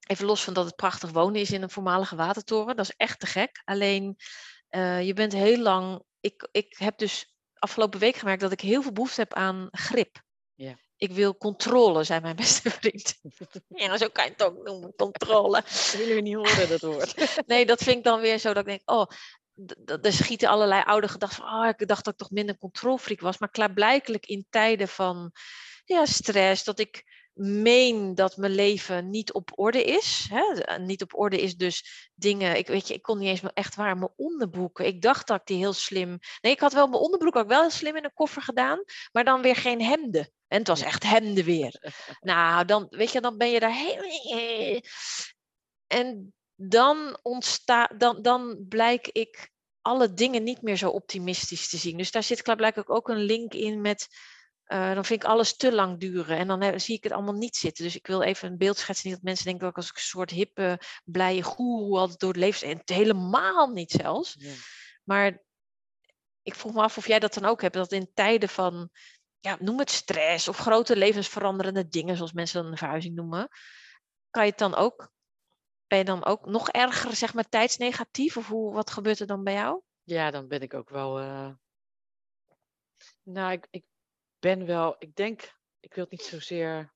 Even 0.06 0.26
los 0.26 0.44
van 0.44 0.54
dat 0.54 0.64
het 0.64 0.76
prachtig 0.76 1.10
wonen 1.10 1.40
is 1.40 1.50
in 1.50 1.62
een 1.62 1.70
voormalige 1.70 2.16
watertoren, 2.16 2.76
dat 2.76 2.84
is 2.84 2.96
echt 2.96 3.20
te 3.20 3.26
gek. 3.26 3.62
Alleen 3.64 4.16
uh, 4.70 5.02
je 5.06 5.12
bent 5.12 5.32
heel 5.32 5.58
lang, 5.58 6.02
ik, 6.20 6.48
ik 6.52 6.76
heb 6.78 6.98
dus 6.98 7.34
afgelopen 7.54 8.00
week 8.00 8.16
gemerkt 8.16 8.40
dat 8.40 8.52
ik 8.52 8.60
heel 8.60 8.82
veel 8.82 8.92
behoefte 8.92 9.20
heb 9.20 9.34
aan 9.34 9.68
grip. 9.70 10.22
Ja 10.54 10.76
ik 11.00 11.12
wil 11.12 11.36
controle, 11.36 12.04
zei 12.04 12.20
mijn 12.20 12.36
beste 12.36 12.70
vriend. 12.80 13.20
ja, 13.68 13.96
zo 13.96 14.08
kan 14.08 14.24
je 14.24 14.30
het 14.30 14.42
ook 14.42 14.64
noemen, 14.64 14.94
controle. 14.96 15.62
Dat 15.62 15.94
willen 15.96 16.14
we 16.14 16.20
niet 16.20 16.34
horen, 16.34 16.68
dat 16.68 16.80
woord. 16.80 17.14
nee, 17.46 17.66
dat 17.66 17.82
vind 17.82 17.96
ik 17.96 18.04
dan 18.04 18.20
weer 18.20 18.38
zo 18.38 18.52
dat 18.52 18.66
ik 18.66 18.68
denk, 18.68 18.90
oh, 18.90 19.06
er 20.02 20.12
schieten 20.12 20.48
allerlei 20.48 20.82
oude 20.82 21.08
gedachten 21.08 21.42
van, 21.42 21.62
oh, 21.62 21.68
ik 21.68 21.88
dacht 21.88 22.04
dat 22.04 22.12
ik 22.12 22.18
toch 22.18 22.30
minder 22.30 22.58
controlfreak 22.58 23.20
was. 23.20 23.38
Maar 23.38 23.50
klaarblijkelijk 23.50 24.26
in 24.26 24.46
tijden 24.50 24.88
van 24.88 25.32
ja, 25.84 26.06
stress, 26.06 26.64
dat 26.64 26.78
ik 26.78 27.04
meen 27.42 28.14
dat 28.14 28.36
mijn 28.36 28.52
leven 28.52 29.10
niet 29.10 29.32
op 29.32 29.50
orde 29.54 29.84
is. 29.84 30.28
Hè? 30.30 30.78
Niet 30.78 31.02
op 31.02 31.18
orde 31.18 31.40
is 31.40 31.56
dus 31.56 32.10
dingen. 32.14 32.56
Ik, 32.56 32.66
weet 32.66 32.88
je, 32.88 32.94
ik 32.94 33.02
kon 33.02 33.18
niet 33.18 33.28
eens 33.28 33.52
echt 33.54 33.74
waar 33.74 33.98
mijn 33.98 34.12
onderbroeken. 34.16 34.86
Ik 34.86 35.02
dacht 35.02 35.26
dat 35.26 35.40
ik 35.40 35.46
die 35.46 35.56
heel 35.56 35.72
slim. 35.72 36.18
Nee, 36.40 36.52
ik 36.52 36.60
had 36.60 36.72
wel 36.72 36.86
mijn 36.86 37.02
onderbroek 37.02 37.36
ook 37.36 37.48
wel 37.48 37.70
slim 37.70 37.96
in 37.96 38.04
een 38.04 38.14
koffer 38.14 38.42
gedaan, 38.42 38.84
maar 39.12 39.24
dan 39.24 39.42
weer 39.42 39.56
geen 39.56 39.82
hemden. 39.82 40.30
En 40.48 40.58
het 40.58 40.68
was 40.68 40.82
echt 40.82 41.02
hemden 41.02 41.44
weer. 41.44 41.92
Nou, 42.20 42.64
dan 42.64 42.86
weet 42.90 43.12
je, 43.12 43.20
dan 43.20 43.36
ben 43.36 43.50
je 43.50 43.60
daar 43.60 43.74
heel. 43.74 44.82
En 45.86 46.34
dan 46.54 47.18
ontstaat, 47.22 48.00
dan, 48.00 48.22
dan 48.22 48.64
blijk 48.68 49.08
ik 49.08 49.50
alle 49.80 50.12
dingen 50.12 50.42
niet 50.42 50.62
meer 50.62 50.76
zo 50.76 50.88
optimistisch 50.88 51.68
te 51.68 51.76
zien. 51.76 51.96
Dus 51.96 52.10
daar 52.10 52.22
zit 52.22 52.42
klaarblijkelijk 52.42 52.90
ook 52.90 53.08
een 53.08 53.22
link 53.22 53.54
in 53.54 53.80
met 53.80 54.08
uh, 54.72 54.94
dan 54.94 55.04
vind 55.04 55.22
ik 55.22 55.28
alles 55.28 55.56
te 55.56 55.72
lang 55.72 56.00
duren 56.00 56.38
en 56.38 56.46
dan 56.46 56.80
zie 56.80 56.96
ik 56.96 57.02
het 57.02 57.12
allemaal 57.12 57.34
niet 57.34 57.56
zitten. 57.56 57.84
Dus 57.84 57.96
ik 57.96 58.06
wil 58.06 58.22
even 58.22 58.50
een 58.50 58.58
beeld 58.58 58.78
schetsen, 58.78 59.08
niet 59.08 59.16
dat 59.16 59.24
mensen 59.24 59.44
denken 59.44 59.62
dat 59.62 59.70
ik 59.70 59.76
als 59.76 59.90
een 59.94 60.00
soort 60.00 60.30
hippe, 60.30 60.80
blije 61.04 61.42
goeroe 61.42 61.98
altijd 61.98 62.20
door 62.20 62.28
het 62.28 62.38
leven... 62.38 62.68
En 62.68 62.82
helemaal 62.84 63.68
niet 63.68 63.90
zelfs. 63.90 64.34
Ja. 64.38 64.52
Maar 65.04 65.42
ik 66.42 66.54
vroeg 66.54 66.74
me 66.74 66.82
af 66.82 66.96
of 66.96 67.06
jij 67.06 67.18
dat 67.18 67.34
dan 67.34 67.44
ook 67.44 67.60
hebt, 67.60 67.74
dat 67.74 67.92
in 67.92 68.10
tijden 68.14 68.48
van, 68.48 68.90
ja, 69.38 69.56
noem 69.60 69.78
het 69.78 69.90
stress 69.90 70.48
of 70.48 70.56
grote 70.56 70.96
levensveranderende 70.96 71.88
dingen, 71.88 72.16
zoals 72.16 72.32
mensen 72.32 72.62
dan 72.62 72.70
een 72.70 72.78
verhuizing 72.78 73.14
noemen, 73.14 73.48
kan 74.30 74.44
je 74.44 74.50
het 74.50 74.58
dan 74.58 74.74
ook, 74.74 75.12
ben 75.86 75.98
je 75.98 76.04
dan 76.04 76.24
ook 76.24 76.46
nog 76.46 76.68
erger, 76.68 77.16
zeg 77.16 77.34
maar, 77.34 77.48
tijdsnegatief? 77.48 78.36
Of 78.36 78.46
hoe, 78.46 78.72
wat 78.72 78.90
gebeurt 78.90 79.20
er 79.20 79.26
dan 79.26 79.44
bij 79.44 79.54
jou? 79.54 79.80
Ja, 80.02 80.30
dan 80.30 80.48
ben 80.48 80.60
ik 80.60 80.74
ook 80.74 80.88
wel... 80.88 81.20
Uh... 81.20 81.50
Nou, 83.22 83.52
ik, 83.52 83.66
ik 83.70 83.84
ben 84.40 84.66
wel, 84.66 84.96
ik 84.98 85.16
denk, 85.16 85.54
ik 85.80 85.94
wil 85.94 86.04
het 86.04 86.12
niet 86.12 86.22
zozeer. 86.22 86.92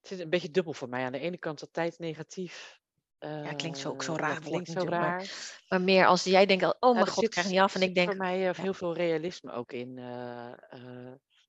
Het 0.00 0.10
is 0.10 0.18
een 0.18 0.30
beetje 0.30 0.50
dubbel 0.50 0.72
voor 0.72 0.88
mij. 0.88 1.04
Aan 1.04 1.12
de 1.12 1.18
ene 1.18 1.38
kant 1.38 1.68
tijd 1.72 1.98
negatief. 1.98 2.80
Uh, 3.20 3.44
ja, 3.44 3.52
klinkt 3.52 3.78
zo 3.78 3.88
ook 3.88 4.02
zo 4.02 4.14
raar. 4.14 4.40
Klinkt 4.40 4.70
zo 4.70 4.80
raar. 4.80 5.16
Maar, 5.16 5.62
maar, 5.68 5.80
meer 5.80 6.06
als 6.06 6.24
jij 6.24 6.46
denkt, 6.46 6.76
oh 6.80 6.94
mijn 6.94 7.08
god, 7.08 7.24
ik 7.24 7.30
krijg 7.30 7.48
niet 7.48 7.58
af. 7.58 7.74
En 7.74 7.82
ik 7.82 7.94
denk. 7.94 8.08
voor 8.08 8.16
mij 8.16 8.48
uh, 8.48 8.54
heel 8.54 8.74
veel 8.74 8.94
realisme 8.94 9.52
ook 9.52 9.72
in. 9.72 9.96
Uh, 9.96 10.52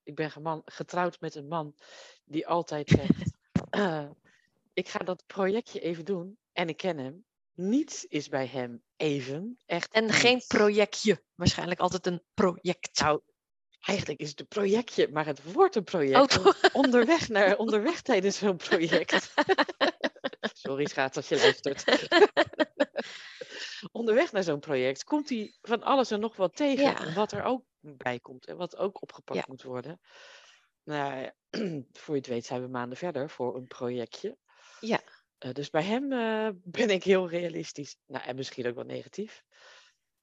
ik 0.03 0.15
ben 0.15 0.31
geman, 0.31 0.61
getrouwd 0.65 1.19
met 1.19 1.35
een 1.35 1.47
man 1.47 1.75
die 2.25 2.47
altijd 2.47 2.89
zegt: 2.89 3.37
Ik 4.73 4.89
ga 4.89 4.99
dat 4.99 5.23
projectje 5.27 5.79
even 5.79 6.05
doen. 6.05 6.37
En 6.53 6.69
ik 6.69 6.77
ken 6.77 6.97
hem. 6.97 7.25
Niets 7.53 8.05
is 8.05 8.29
bij 8.29 8.45
hem 8.47 8.83
even. 8.95 9.57
Echt. 9.65 9.93
En 9.93 10.09
geen 10.09 10.43
projectje. 10.47 11.23
Waarschijnlijk 11.35 11.79
altijd 11.79 12.05
een 12.05 12.23
project. 12.33 12.99
Nou, 12.99 13.21
Eigenlijk 13.79 14.19
is 14.19 14.29
het 14.29 14.39
een 14.39 14.47
projectje, 14.47 15.07
maar 15.11 15.25
het 15.25 15.53
wordt 15.53 15.75
een 15.75 15.83
project. 15.83 16.37
Oh, 16.37 16.53
onderweg, 16.83 17.29
naar, 17.29 17.57
onderweg 17.57 18.01
tijdens 18.01 18.37
zo'n 18.37 18.57
project. 18.57 19.33
Sorry 20.53 20.85
schaats 20.85 21.17
als 21.17 21.27
je 21.27 21.37
luistert. 21.37 21.83
onderweg 23.91 24.31
naar 24.31 24.43
zo'n 24.43 24.59
project 24.59 25.03
komt 25.03 25.29
hij 25.29 25.55
van 25.61 25.83
alles 25.83 26.11
en 26.11 26.19
nog 26.19 26.35
wat 26.35 26.55
tegen. 26.55 27.13
Wat 27.13 27.31
er 27.31 27.43
ook 27.43 27.63
bij 27.79 28.19
komt 28.19 28.45
en 28.45 28.57
wat 28.57 28.77
ook 28.77 29.01
opgepakt 29.01 29.47
moet 29.47 29.63
worden. 29.63 29.99
Nou, 30.83 31.29
voor 32.01 32.13
je 32.13 32.21
het 32.21 32.27
weet 32.27 32.45
zijn 32.45 32.61
we 32.61 32.67
maanden 32.67 32.97
verder 32.97 33.29
voor 33.29 33.55
een 33.55 33.67
projectje. 33.67 34.37
Ja. 34.79 35.01
Uh, 35.39 35.53
dus 35.53 35.69
bij 35.69 35.83
hem 35.83 36.11
uh, 36.11 36.49
ben 36.63 36.89
ik 36.89 37.03
heel 37.03 37.29
realistisch. 37.29 37.97
Nou, 38.05 38.25
en 38.25 38.35
misschien 38.35 38.67
ook 38.67 38.75
wel 38.75 38.83
negatief. 38.83 39.43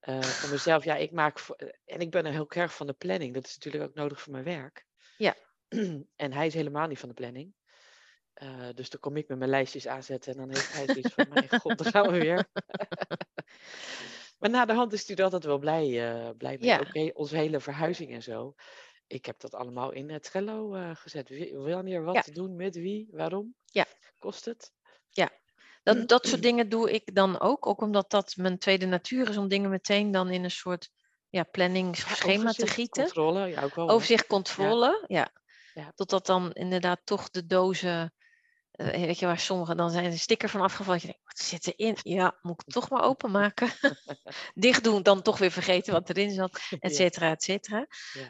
Uh, 0.02 0.50
mezelf, 0.50 0.84
ja, 0.84 0.96
ik 0.96 1.12
maak. 1.12 1.38
Eh, 1.38 1.68
en 1.84 2.00
ik 2.00 2.10
ben 2.10 2.26
er 2.26 2.32
heel 2.32 2.50
erg 2.50 2.74
van 2.74 2.86
de 2.86 2.92
planning. 2.92 3.34
Dat 3.34 3.46
is 3.46 3.54
natuurlijk 3.54 3.84
ook 3.84 3.94
nodig 3.94 4.20
voor 4.20 4.32
mijn 4.32 4.44
werk. 4.44 4.86
Ja. 5.16 5.34
en 6.16 6.32
hij 6.32 6.46
is 6.46 6.54
helemaal 6.54 6.86
niet 6.86 6.98
van 6.98 7.08
de 7.08 7.14
planning. 7.14 7.54
Uh, 8.42 8.68
dus 8.74 8.90
dan 8.90 9.00
kom 9.00 9.16
ik 9.16 9.28
met 9.28 9.38
mijn 9.38 9.50
lijstjes 9.50 9.86
aanzetten 9.86 10.32
en 10.32 10.38
dan 10.38 10.48
heeft 10.48 10.72
hij 10.72 10.86
zoiets 10.86 11.14
van: 11.14 11.26
Mijn 11.28 11.60
god, 11.60 11.78
daar 11.78 11.92
gaan 11.92 12.10
we 12.10 12.18
weer. 12.18 12.48
maar 14.38 14.50
na 14.50 14.64
de 14.64 14.72
hand 14.72 14.92
is 14.92 15.08
hij 15.08 15.24
altijd 15.24 15.44
wel 15.44 15.58
blij, 15.58 15.88
uh, 15.88 16.30
blij 16.36 16.56
mee. 16.58 16.68
Ja. 16.68 16.80
Oké, 16.80 17.10
onze 17.14 17.36
hele 17.36 17.60
verhuizing 17.60 18.12
en 18.12 18.22
zo. 18.22 18.54
Ik 19.06 19.26
heb 19.26 19.40
dat 19.40 19.54
allemaal 19.54 19.92
in 19.92 20.10
het 20.10 20.22
Trello 20.22 20.92
gezet. 20.94 21.50
Wanneer 21.52 22.02
wat 22.02 22.26
ja. 22.26 22.32
doen, 22.32 22.56
met 22.56 22.74
wie, 22.74 23.08
waarom? 23.10 23.54
Ja. 23.64 23.86
Kost 24.18 24.44
het? 24.44 24.72
Ja, 25.10 25.30
dat, 25.86 26.08
dat 26.08 26.26
soort 26.26 26.42
dingen 26.48 26.68
doe 26.68 26.90
ik 26.92 27.14
dan 27.14 27.40
ook. 27.40 27.66
Ook 27.66 27.80
omdat 27.80 28.10
dat 28.10 28.36
mijn 28.36 28.58
tweede 28.58 28.86
natuur 28.86 29.28
is 29.28 29.36
om 29.36 29.48
dingen 29.48 29.70
meteen 29.70 30.10
dan 30.10 30.30
in 30.30 30.44
een 30.44 30.50
soort 30.50 30.90
ja, 31.28 31.42
planningsschema 31.42 32.50
te 32.50 32.66
gieten. 32.66 33.04
Controle, 33.04 33.46
ja, 33.46 33.62
ook 33.62 33.74
wel. 33.74 33.88
Overzicht, 33.88 34.26
controle, 34.26 35.04
ja. 35.06 35.30
ja. 35.74 35.92
Totdat 35.94 36.26
dan 36.26 36.52
inderdaad 36.52 37.00
toch 37.04 37.30
de 37.30 37.46
dozen, 37.46 38.14
uh, 38.72 38.86
weet 38.86 39.18
je 39.18 39.26
waar 39.26 39.38
sommigen 39.38 39.76
dan 39.76 39.90
zijn 39.90 40.04
een 40.04 40.18
sticker 40.18 40.48
van 40.48 40.60
afgevallen. 40.60 41.00
Je 41.00 41.06
denkt, 41.06 41.22
wat 41.24 41.38
zit 41.38 41.74
erin? 41.76 41.96
Ja, 42.02 42.38
moet 42.42 42.52
ik 42.52 42.62
het 42.64 42.74
toch 42.74 42.90
maar 42.90 43.04
openmaken. 43.10 43.70
Dicht 44.54 44.84
doen, 44.84 45.02
dan 45.02 45.22
toch 45.22 45.38
weer 45.38 45.50
vergeten 45.50 45.92
wat 45.92 46.10
erin 46.10 46.30
zat, 46.30 46.60
et 46.78 46.94
cetera, 46.94 47.30
et 47.30 47.42
cetera. 47.42 47.86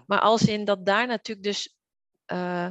Maar 0.06 0.20
als 0.20 0.42
in 0.42 0.64
dat 0.64 0.86
daar 0.86 1.06
natuurlijk 1.06 1.46
dus, 1.46 1.76
uh, 2.32 2.68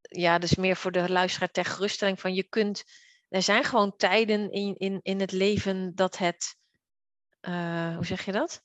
ja, 0.00 0.38
dus 0.38 0.54
meer 0.54 0.76
voor 0.76 0.92
de 0.92 1.10
luisteraar 1.10 1.50
ter 1.50 1.64
geruststelling 1.64 2.20
van 2.20 2.34
je 2.34 2.42
kunt 2.42 2.84
er 3.32 3.42
zijn 3.42 3.64
gewoon 3.64 3.96
tijden 3.96 4.50
in, 4.50 4.76
in, 4.76 4.98
in 5.02 5.20
het 5.20 5.32
leven 5.32 5.94
dat 5.94 6.18
het, 6.18 6.56
uh, 7.40 7.94
hoe 7.94 8.06
zeg 8.06 8.24
je 8.24 8.32
dat? 8.32 8.62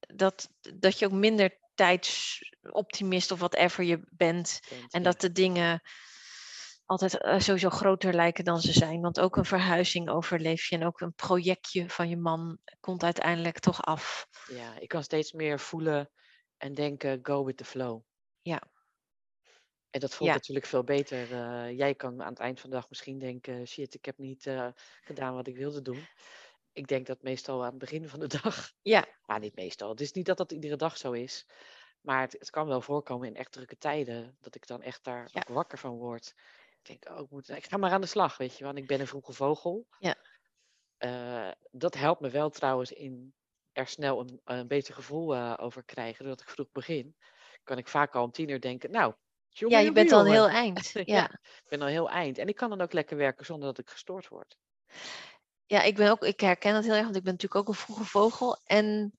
dat? 0.00 0.48
Dat 0.76 0.98
je 0.98 1.06
ook 1.06 1.12
minder 1.12 1.58
tijdsoptimist 1.74 3.30
of 3.30 3.38
whatever 3.38 3.84
je 3.84 4.00
bent. 4.10 4.60
en 4.90 5.02
dat 5.02 5.20
de 5.20 5.32
dingen 5.32 5.82
altijd 6.84 7.24
uh, 7.24 7.38
sowieso 7.38 7.70
groter 7.70 8.14
lijken 8.14 8.44
dan 8.44 8.60
ze 8.60 8.72
zijn. 8.72 9.00
Want 9.00 9.20
ook 9.20 9.36
een 9.36 9.44
verhuizing 9.44 10.08
overleef 10.08 10.68
je 10.68 10.76
en 10.76 10.86
ook 10.86 11.00
een 11.00 11.14
projectje 11.14 11.90
van 11.90 12.08
je 12.08 12.16
man 12.16 12.58
komt 12.80 13.02
uiteindelijk 13.02 13.58
toch 13.58 13.82
af. 13.82 14.28
Ja, 14.50 14.78
ik 14.78 14.88
kan 14.88 15.02
steeds 15.02 15.32
meer 15.32 15.60
voelen 15.60 16.10
en 16.56 16.74
denken, 16.74 17.18
go 17.22 17.44
with 17.44 17.56
the 17.56 17.64
flow. 17.64 18.02
Ja. 18.42 18.62
En 19.90 20.00
dat 20.00 20.14
voelt 20.14 20.30
natuurlijk 20.30 20.66
veel 20.66 20.84
beter. 20.84 21.30
Uh, 21.30 21.78
jij 21.78 21.94
kan 21.94 22.22
aan 22.22 22.30
het 22.30 22.38
eind 22.38 22.60
van 22.60 22.70
de 22.70 22.76
dag 22.76 22.88
misschien 22.88 23.18
denken, 23.18 23.66
shit, 23.66 23.94
ik 23.94 24.04
heb 24.04 24.18
niet 24.18 24.46
uh, 24.46 24.68
gedaan 25.00 25.34
wat 25.34 25.46
ik 25.46 25.56
wilde 25.56 25.82
doen. 25.82 26.06
Ik 26.72 26.86
denk 26.86 27.06
dat 27.06 27.22
meestal 27.22 27.62
aan 27.64 27.70
het 27.70 27.78
begin 27.78 28.08
van 28.08 28.20
de 28.20 28.26
dag. 28.42 28.72
Ja. 28.82 29.06
Maar 29.26 29.40
niet 29.40 29.54
meestal. 29.54 29.90
Het 29.90 30.00
is 30.00 30.12
niet 30.12 30.26
dat 30.26 30.36
dat 30.36 30.52
iedere 30.52 30.76
dag 30.76 30.96
zo 30.96 31.12
is. 31.12 31.46
Maar 32.00 32.20
het, 32.20 32.32
het 32.32 32.50
kan 32.50 32.66
wel 32.66 32.80
voorkomen 32.80 33.28
in 33.28 33.36
echt 33.36 33.52
drukke 33.52 33.78
tijden. 33.78 34.36
Dat 34.40 34.54
ik 34.54 34.66
dan 34.66 34.82
echt 34.82 35.04
daar 35.04 35.30
wakker 35.48 35.78
van 35.78 35.96
word. 35.96 36.34
Ik 36.82 36.86
denk, 36.86 37.18
oh, 37.18 37.24
ik, 37.24 37.30
moet, 37.30 37.48
ik 37.48 37.66
ga 37.66 37.76
maar 37.76 37.90
aan 37.90 38.00
de 38.00 38.06
slag, 38.06 38.36
weet 38.36 38.58
je. 38.58 38.64
Want 38.64 38.78
ik 38.78 38.86
ben 38.86 39.00
een 39.00 39.06
vroege 39.06 39.32
vogel. 39.32 39.86
Ja. 39.98 40.16
Uh, 40.98 41.52
dat 41.70 41.94
helpt 41.94 42.20
me 42.20 42.30
wel 42.30 42.50
trouwens 42.50 42.92
in 42.92 43.34
er 43.72 43.86
snel 43.86 44.20
een, 44.20 44.40
een 44.44 44.66
beter 44.66 44.94
gevoel 44.94 45.58
over 45.58 45.84
krijgen. 45.84 46.24
Doordat 46.24 46.46
ik 46.46 46.52
vroeg 46.52 46.72
begin. 46.72 47.16
Kan 47.64 47.78
ik 47.78 47.88
vaak 47.88 48.14
al 48.14 48.22
om 48.22 48.30
tien 48.30 48.48
uur 48.48 48.60
denken, 48.60 48.90
nou... 48.90 49.14
Jongen, 49.48 49.78
ja, 49.78 49.84
je 49.84 49.92
bent 49.92 50.12
al 50.12 50.24
heel 50.24 50.48
eind. 50.64 50.90
Ja. 50.92 51.02
ja. 51.04 51.30
ik 51.42 51.68
ben 51.68 51.80
al 51.80 51.86
heel 51.86 52.10
eind. 52.10 52.38
En 52.38 52.48
ik 52.48 52.56
kan 52.56 52.70
dan 52.70 52.80
ook 52.80 52.92
lekker 52.92 53.16
werken 53.16 53.46
zonder 53.46 53.68
dat 53.68 53.78
ik 53.78 53.90
gestoord 53.90 54.28
word. 54.28 54.56
Ja, 55.66 55.82
ik, 55.82 55.96
ben 55.96 56.10
ook, 56.10 56.22
ik 56.22 56.40
herken 56.40 56.72
dat 56.72 56.84
heel 56.84 56.94
erg, 56.94 57.04
want 57.04 57.16
ik 57.16 57.22
ben 57.22 57.32
natuurlijk 57.32 57.60
ook 57.60 57.68
een 57.68 57.80
vroege 57.80 58.04
vogel. 58.04 58.60
En 58.64 59.12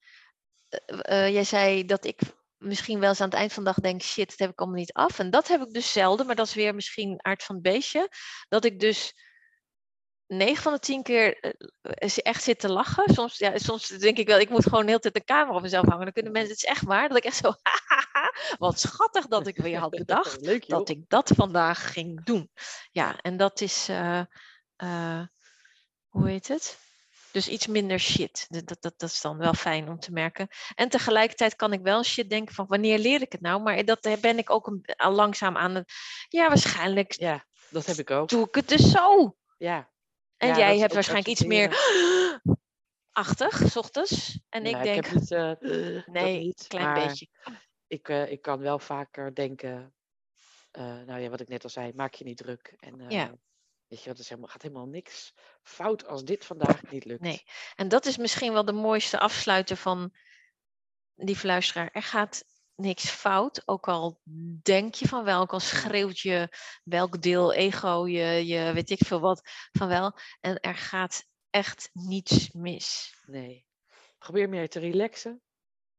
uh, 1.10 1.30
jij 1.30 1.44
zei 1.44 1.86
dat 1.86 2.06
ik 2.06 2.20
misschien 2.58 3.00
wel 3.00 3.10
eens 3.10 3.22
aan 3.22 3.30
het 3.30 3.38
eind 3.38 3.54
van 3.54 3.64
de 3.64 3.70
dag 3.70 3.80
denk, 3.80 4.02
shit, 4.02 4.30
dat 4.30 4.40
heb 4.40 4.50
ik 4.50 4.60
allemaal 4.60 4.80
niet 4.80 4.94
af. 4.94 5.20
En 5.20 5.30
dat 5.30 5.48
heb 5.48 5.62
ik 5.62 5.74
dus 5.74 5.92
zelden, 5.92 6.26
maar 6.26 6.36
dat 6.36 6.48
is 6.48 6.54
weer 6.54 6.76
misschien 6.76 7.26
aard 7.26 7.44
van 7.44 7.56
het 7.56 7.64
beestje. 7.64 8.10
Dat 8.48 8.66
ik 8.66 8.80
dus 8.80 9.14
9 10.30 10.64
van 10.64 10.74
de 10.74 10.80
10 10.80 11.04
keer 11.04 11.44
uh, 11.44 12.18
echt 12.18 12.44
zit 12.44 12.60
te 12.60 12.72
lachen. 12.72 13.14
Soms, 13.14 13.38
ja, 13.38 13.58
soms 13.58 13.88
denk 13.88 14.18
ik 14.18 14.28
wel, 14.28 14.40
ik 14.40 14.50
moet 14.50 14.64
gewoon 14.64 14.82
de 14.82 14.88
hele 14.88 15.00
tijd 15.00 15.14
de 15.14 15.24
camera 15.24 15.56
op 15.56 15.62
mezelf 15.62 15.86
hangen. 15.86 16.04
Dan 16.04 16.14
kunnen 16.14 16.32
mensen, 16.32 16.52
het 16.52 16.64
is 16.64 16.70
echt 16.70 16.84
waar, 16.84 17.08
dat 17.08 17.18
ik 17.18 17.24
echt 17.24 17.38
zo, 17.38 17.54
wat 18.66 18.80
schattig 18.80 19.28
dat 19.28 19.48
ik 19.48 19.58
weer 19.58 19.80
had 19.80 19.90
bedacht 20.06 20.42
Leuk, 20.46 20.68
dat 20.68 20.90
ik 20.90 21.04
dat 21.08 21.32
vandaag 21.36 21.92
ging 21.92 22.24
doen. 22.24 22.52
Ja, 22.92 23.18
en 23.22 23.38
dat 23.38 23.62
is, 23.62 23.90
uh, 23.90 24.22
uh, 24.78 25.22
hoe 26.08 26.30
heet 26.30 26.48
het? 26.48 26.80
Dus 27.32 27.48
iets 27.48 27.68
minder 27.68 28.00
shit. 28.00 28.46
Dat, 28.50 28.82
dat, 28.82 28.82
dat 28.98 29.10
is 29.10 29.22
dan 29.22 29.38
wel 29.38 29.54
fijn 29.54 29.90
om 29.90 30.00
te 30.00 30.12
merken. 30.12 30.48
En 30.76 30.90
tegelijkertijd 30.90 31.56
kan 31.56 31.74
ik 31.74 31.82
wel 31.82 32.04
shit 32.04 32.30
denken 32.30 32.56
van 32.56 32.66
wanneer 32.68 33.00
leer 33.00 33.22
ik 33.22 33.32
het 33.32 33.42
nou? 33.42 33.62
Maar 33.62 33.86
dat 33.86 34.18
ben 34.22 34.38
ik 34.38 34.50
ook 34.50 34.68
een, 34.68 34.84
al 34.96 35.12
langzaam 35.12 35.58
aan 35.58 35.76
het. 35.76 35.92
Ja, 36.30 36.48
waarschijnlijk. 36.48 37.12
Ja, 37.12 37.46
dat 37.70 37.86
heb 37.86 37.98
ik 37.98 38.12
ook. 38.12 38.30
Doe 38.30 38.48
ik 38.48 38.56
het 38.56 38.68
dus 38.68 38.92
zo. 38.92 39.36
Ja. 39.58 39.90
En 40.40 40.58
jij 40.58 40.78
hebt 40.78 40.94
waarschijnlijk 40.94 41.28
iets 41.28 41.44
meer 41.44 41.70
achtig, 43.12 43.58
s 43.72 43.76
ochtends. 43.76 44.40
En 44.50 44.66
ik 44.66 44.84
denk. 44.84 45.06
Ik 45.06 45.14
niet, 45.14 45.32
uh, 45.32 45.52
nee, 46.18 46.46
een 46.46 46.54
klein 46.68 46.94
beetje. 46.94 47.28
Ik, 47.88 48.10
uh, 48.10 48.32
ik 48.32 48.42
kan 48.42 48.60
wel 48.60 48.80
vaker 48.80 49.36
denken. 49.36 49.94
Uh, 50.78 50.84
nou 50.84 51.20
ja, 51.20 51.30
wat 51.30 51.40
ik 51.40 51.48
net 51.48 51.64
al 51.64 51.70
zei, 51.70 51.94
maak 51.94 52.14
je 52.14 52.24
niet 52.24 52.38
druk. 52.38 52.74
En 52.78 53.10
ja. 53.10 53.38
Weet 53.88 54.04
je, 54.04 54.10
het 54.10 54.20
is 54.20 54.30
helemaal, 54.30 54.50
gaat 54.50 54.62
helemaal 54.62 54.88
niks 54.88 55.34
fout 55.64 56.08
als 56.08 56.24
dit 56.24 56.46
vandaag 56.46 56.92
niet 56.92 57.06
lukt. 57.06 57.22
Nee, 57.22 57.44
en 57.76 57.88
dat 57.88 58.06
is 58.06 58.18
misschien 58.18 58.54
wel 58.54 58.66
de 58.66 58.72
mooiste 58.72 59.20
afsluiter 59.20 59.78
van 59.78 60.14
die 61.16 61.36
fluisteraar. 61.36 61.90
Er 61.94 62.04
gaat 62.04 62.44
niks 62.80 63.10
fout, 63.10 63.62
ook 63.66 63.88
al 63.88 64.20
denk 64.62 64.94
je 64.94 65.08
van 65.08 65.24
wel, 65.24 65.42
ook 65.42 65.54
al 65.54 65.60
schreeuwt 65.60 66.20
je 66.20 66.56
welk 66.84 67.22
deel 67.22 67.54
ego 67.54 68.08
je, 68.08 68.48
je 68.48 68.74
weet 68.74 68.90
ik 68.90 69.06
veel 69.06 69.20
wat 69.20 69.42
van 69.72 69.88
wel. 69.88 70.18
En 70.40 70.60
er 70.60 70.76
gaat 70.76 71.26
echt 71.50 71.90
niets 71.94 72.52
mis. 72.52 73.16
Nee. 73.26 73.66
Probeer 74.18 74.50
meer 74.50 74.70
te 74.70 74.80
relaxen. 74.80 75.42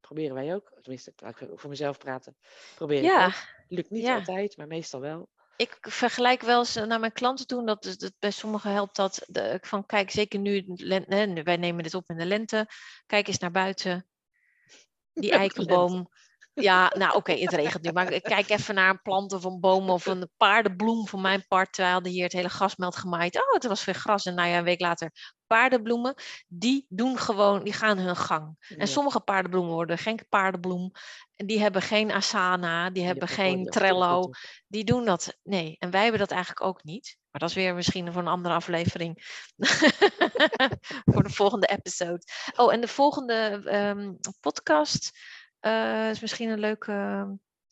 Proberen 0.00 0.34
wij 0.34 0.54
ook. 0.54 0.72
Tenminste, 0.80 1.12
ik 1.16 1.48
voor 1.54 1.70
mezelf 1.70 1.98
praten. 1.98 2.36
Probeer 2.74 3.02
ja. 3.02 3.26
ook. 3.26 3.32
Lukt 3.68 3.90
niet 3.90 4.06
altijd, 4.06 4.56
maar 4.56 4.66
meestal 4.66 5.00
wel 5.00 5.28
ik 5.60 5.78
vergelijk 5.80 6.42
wel 6.42 6.58
eens 6.58 6.74
naar 6.74 7.00
mijn 7.00 7.12
klanten 7.12 7.46
toe, 7.46 7.66
dat, 7.66 7.82
dat 7.82 8.12
bij 8.18 8.30
sommigen 8.30 8.72
helpt 8.72 8.96
dat. 8.96 9.24
De, 9.26 9.58
van 9.60 9.86
kijk, 9.86 10.10
zeker 10.10 10.38
nu, 10.38 10.64
wij 11.44 11.56
nemen 11.56 11.82
dit 11.82 11.94
op 11.94 12.08
in 12.08 12.16
de 12.16 12.26
lente, 12.26 12.68
kijk 13.06 13.28
eens 13.28 13.38
naar 13.38 13.50
buiten. 13.50 14.08
Die 15.12 15.30
eikenboom. 15.42 16.08
Ja, 16.54 16.92
nou 16.98 17.14
oké, 17.14 17.32
het 17.32 17.52
regent 17.52 17.82
nu. 17.84 17.92
Maar 17.92 18.20
kijk 18.20 18.48
even 18.48 18.74
naar 18.74 18.90
een 18.90 19.02
plant 19.02 19.32
of 19.32 19.44
een 19.44 19.60
boom 19.60 19.90
of 19.90 20.06
een 20.06 20.30
paardenbloem 20.36 21.06
van 21.06 21.20
mijn 21.20 21.44
part. 21.48 21.76
Hadden 21.76 22.12
hier 22.12 22.22
het 22.22 22.32
hele 22.32 22.48
grasmeld 22.48 22.96
gemaaid. 22.96 23.36
Oh, 23.36 23.52
het 23.52 23.66
was 23.66 23.84
weer 23.84 23.94
gras. 23.94 24.26
En 24.26 24.34
nou 24.34 24.48
ja, 24.48 24.58
een 24.58 24.64
week 24.64 24.80
later 24.80 25.12
paardenbloemen. 25.46 26.14
Die 26.48 26.86
doen 26.88 27.18
gewoon, 27.18 27.64
die 27.64 27.72
gaan 27.72 27.98
hun 27.98 28.16
gang. 28.16 28.56
En 28.76 28.88
sommige 28.88 29.20
paardenbloemen 29.20 29.72
worden 29.72 29.98
geen 29.98 30.26
paardenbloem. 30.28 30.90
En 31.36 31.46
die 31.46 31.60
hebben 31.60 31.82
geen 31.82 32.12
asana, 32.12 32.90
die 32.90 33.04
hebben 33.04 33.28
geen 33.28 33.64
trello. 33.64 34.30
Die 34.66 34.84
doen 34.84 35.04
dat, 35.04 35.38
nee. 35.42 35.76
En 35.78 35.90
wij 35.90 36.02
hebben 36.02 36.20
dat 36.20 36.30
eigenlijk 36.30 36.64
ook 36.64 36.84
niet. 36.84 37.18
Maar 37.30 37.40
dat 37.40 37.50
is 37.50 37.56
weer 37.56 37.74
misschien 37.74 38.12
voor 38.12 38.22
een 38.22 38.28
andere 38.28 38.54
aflevering. 38.54 39.42
voor 41.12 41.22
de 41.22 41.30
volgende 41.30 41.66
episode. 41.66 42.22
Oh, 42.56 42.72
en 42.72 42.80
de 42.80 42.88
volgende 42.88 43.62
um, 43.74 44.18
podcast 44.40 45.10
uh, 45.60 46.10
is 46.10 46.20
misschien 46.20 46.48
een 46.48 46.60
leuke 46.60 46.92
ehm, 46.92 47.30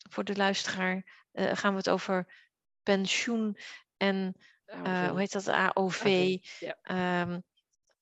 voor 0.09 0.23
de 0.23 0.35
luisteraar. 0.35 1.27
Uh, 1.33 1.51
gaan 1.53 1.71
we 1.71 1.77
het 1.77 1.89
over 1.89 2.33
pensioen 2.83 3.57
en 3.97 4.35
uh, 4.65 5.09
hoe 5.09 5.19
heet 5.19 5.31
dat? 5.31 5.47
AOV. 5.47 5.73
AOV 5.73 6.37
ja. 6.59 7.21
um, 7.21 7.43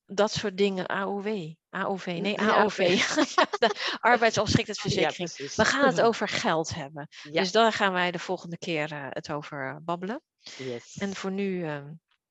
dat 0.06 0.32
soort 0.32 0.56
dingen. 0.56 0.86
AOW. 0.86 1.54
AOV. 1.70 2.06
Nee, 2.06 2.40
AOV. 2.40 3.02
arbeidsongeschiktheidsverzekering. 4.00 5.30
Ja, 5.36 5.46
we 5.56 5.64
gaan 5.64 5.86
het 5.86 6.00
over 6.08 6.28
geld 6.28 6.74
hebben. 6.74 7.08
Ja. 7.22 7.40
Dus 7.40 7.52
daar 7.52 7.72
gaan 7.72 7.92
wij 7.92 8.10
de 8.10 8.18
volgende 8.18 8.58
keer 8.58 9.10
het 9.10 9.32
over 9.32 9.80
babbelen. 9.84 10.22
Yes. 10.40 10.96
En 10.96 11.14
voor 11.14 11.30
nu 11.30 11.64
uh, 11.64 11.78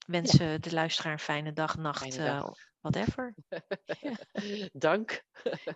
wensen 0.06 0.62
de 0.62 0.74
luisteraar 0.74 1.14
een 1.14 1.20
fijne 1.20 1.54
dag, 1.54 1.78
nacht. 1.78 2.14
Fijne 2.14 2.26
dag 2.26 2.56
whatever. 2.90 3.34
Dank. 4.88 5.24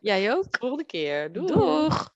Jij 0.02 0.34
ook. 0.34 0.45
Volgende 0.52 0.86
keer. 0.86 1.32
Doeg. 1.32 1.47
Doeg. 1.47 2.13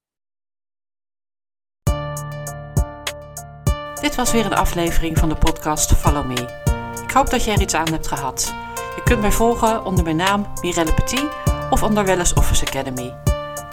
Dit 4.01 4.15
was 4.15 4.31
weer 4.31 4.45
een 4.45 4.53
aflevering 4.53 5.17
van 5.17 5.29
de 5.29 5.35
podcast 5.35 5.93
Follow 5.93 6.25
Me. 6.25 6.63
Ik 7.03 7.11
hoop 7.11 7.29
dat 7.29 7.43
je 7.43 7.51
er 7.51 7.61
iets 7.61 7.73
aan 7.73 7.91
hebt 7.91 8.07
gehad. 8.07 8.53
Je 8.95 9.01
kunt 9.03 9.21
mij 9.21 9.31
volgen 9.31 9.85
onder 9.85 10.03
mijn 10.03 10.15
naam 10.15 10.53
Mirelle 10.61 10.93
Petit 10.93 11.25
of 11.69 11.83
onder 11.83 12.05
Wellness 12.05 12.33
Office 12.33 12.65
Academy. 12.65 13.13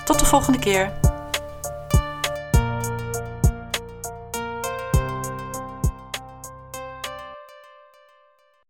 Tot 0.05 0.19
de 0.19 0.25
volgende 0.25 0.59
keer. 0.59 1.12